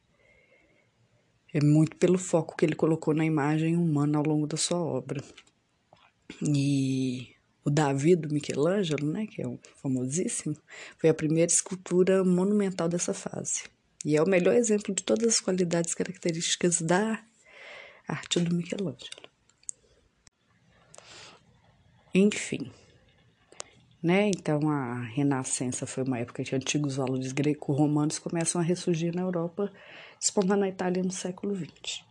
É 1.53 1.63
muito 1.63 1.97
pelo 1.97 2.19
foco 2.19 2.57
que 2.57 2.65
ele 2.65 2.75
colocou 2.75 3.15
na 3.15 3.25
imagem 3.25 3.77
humana 3.77 4.19
ao 4.19 4.25
longo 4.25 4.47
da 4.47 4.57
sua 4.57 4.79
obra. 4.79 5.23
E 6.43 7.29
o 7.65 7.71
Davi 7.71 8.17
do 8.17 8.33
Michelangelo, 8.35 9.07
né, 9.07 9.27
que 9.29 9.41
é 9.41 9.47
um 9.47 9.59
famosíssimo, 9.81 10.57
foi 10.99 11.09
a 11.09 11.15
primeira 11.15 11.53
escultura 11.53 12.25
monumental 12.25 12.89
dessa 12.89 13.15
fase. 13.15 13.74
E 14.05 14.17
é 14.17 14.23
o 14.23 14.29
melhor 14.29 14.55
exemplo 14.55 14.95
de 14.95 15.03
todas 15.03 15.27
as 15.27 15.41
qualidades 15.41 15.95
características 15.95 16.83
da 16.83 17.23
arte 18.07 18.39
do 18.41 18.55
Michelangelo. 18.55 19.29
Enfim, 22.15 22.71
né? 24.05 24.29
Então 24.29 24.69
a 24.69 25.01
Renascença 25.01 25.87
foi 25.87 26.05
uma 26.05 26.19
época 26.19 26.45
que 26.45 26.55
antigos 26.55 26.97
valores 26.97 27.33
greco-romanos 27.33 28.19
começam 28.19 28.61
a 28.61 28.65
ressurgir 28.65 29.15
na 29.15 29.23
Europa, 29.23 29.73
despontando 30.21 30.61
na 30.61 30.69
Itália 30.69 31.03
no 31.03 31.11
século 31.11 31.57
XX. 31.57 32.05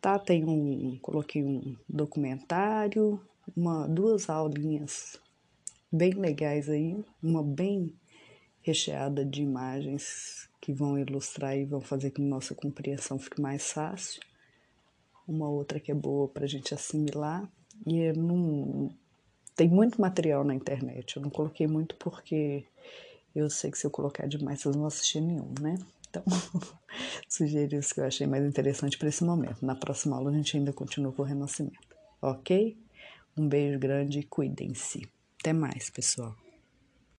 Tá, 0.00 0.18
tem 0.18 0.46
um, 0.46 0.98
coloquei 1.02 1.44
um 1.44 1.76
documentário, 1.86 3.20
uma, 3.54 3.86
duas 3.86 4.30
aulinhas 4.30 5.20
bem 5.92 6.14
legais 6.14 6.70
aí, 6.70 6.96
uma 7.22 7.42
bem 7.42 7.94
recheada 8.62 9.22
de 9.22 9.42
imagens 9.42 10.49
que 10.60 10.72
vão 10.72 10.98
ilustrar 10.98 11.56
e 11.56 11.64
vão 11.64 11.80
fazer 11.80 12.10
com 12.10 12.16
que 12.16 12.22
nossa 12.22 12.54
compreensão 12.54 13.18
fique 13.18 13.40
mais 13.40 13.72
fácil. 13.72 14.20
Uma 15.26 15.48
outra 15.48 15.80
que 15.80 15.90
é 15.90 15.94
boa 15.94 16.28
para 16.28 16.44
a 16.44 16.48
gente 16.48 16.74
assimilar. 16.74 17.48
E 17.86 18.12
num, 18.12 18.90
tem 19.56 19.68
muito 19.68 20.00
material 20.00 20.44
na 20.44 20.54
internet. 20.54 21.16
Eu 21.16 21.22
não 21.22 21.30
coloquei 21.30 21.66
muito 21.66 21.94
porque 21.96 22.64
eu 23.34 23.48
sei 23.48 23.70
que 23.70 23.78
se 23.78 23.86
eu 23.86 23.90
colocar 23.90 24.26
demais 24.26 24.60
vocês 24.60 24.74
não 24.74 24.82
vão 24.82 24.88
assistir 24.88 25.20
nenhum, 25.20 25.54
né? 25.60 25.78
Então, 26.08 26.24
sugeri 27.28 27.76
os 27.76 27.92
que 27.92 28.00
eu 28.00 28.04
achei 28.04 28.26
mais 28.26 28.44
interessante 28.44 28.98
para 28.98 29.08
esse 29.08 29.24
momento. 29.24 29.64
Na 29.64 29.74
próxima 29.74 30.16
aula 30.16 30.30
a 30.30 30.34
gente 30.34 30.56
ainda 30.56 30.72
continua 30.72 31.12
com 31.12 31.22
o 31.22 31.24
renascimento, 31.24 31.78
ok? 32.20 32.76
Um 33.36 33.48
beijo 33.48 33.78
grande 33.78 34.18
e 34.18 34.22
cuidem-se. 34.24 35.08
Até 35.38 35.52
mais, 35.52 35.88
pessoal. 35.88 36.34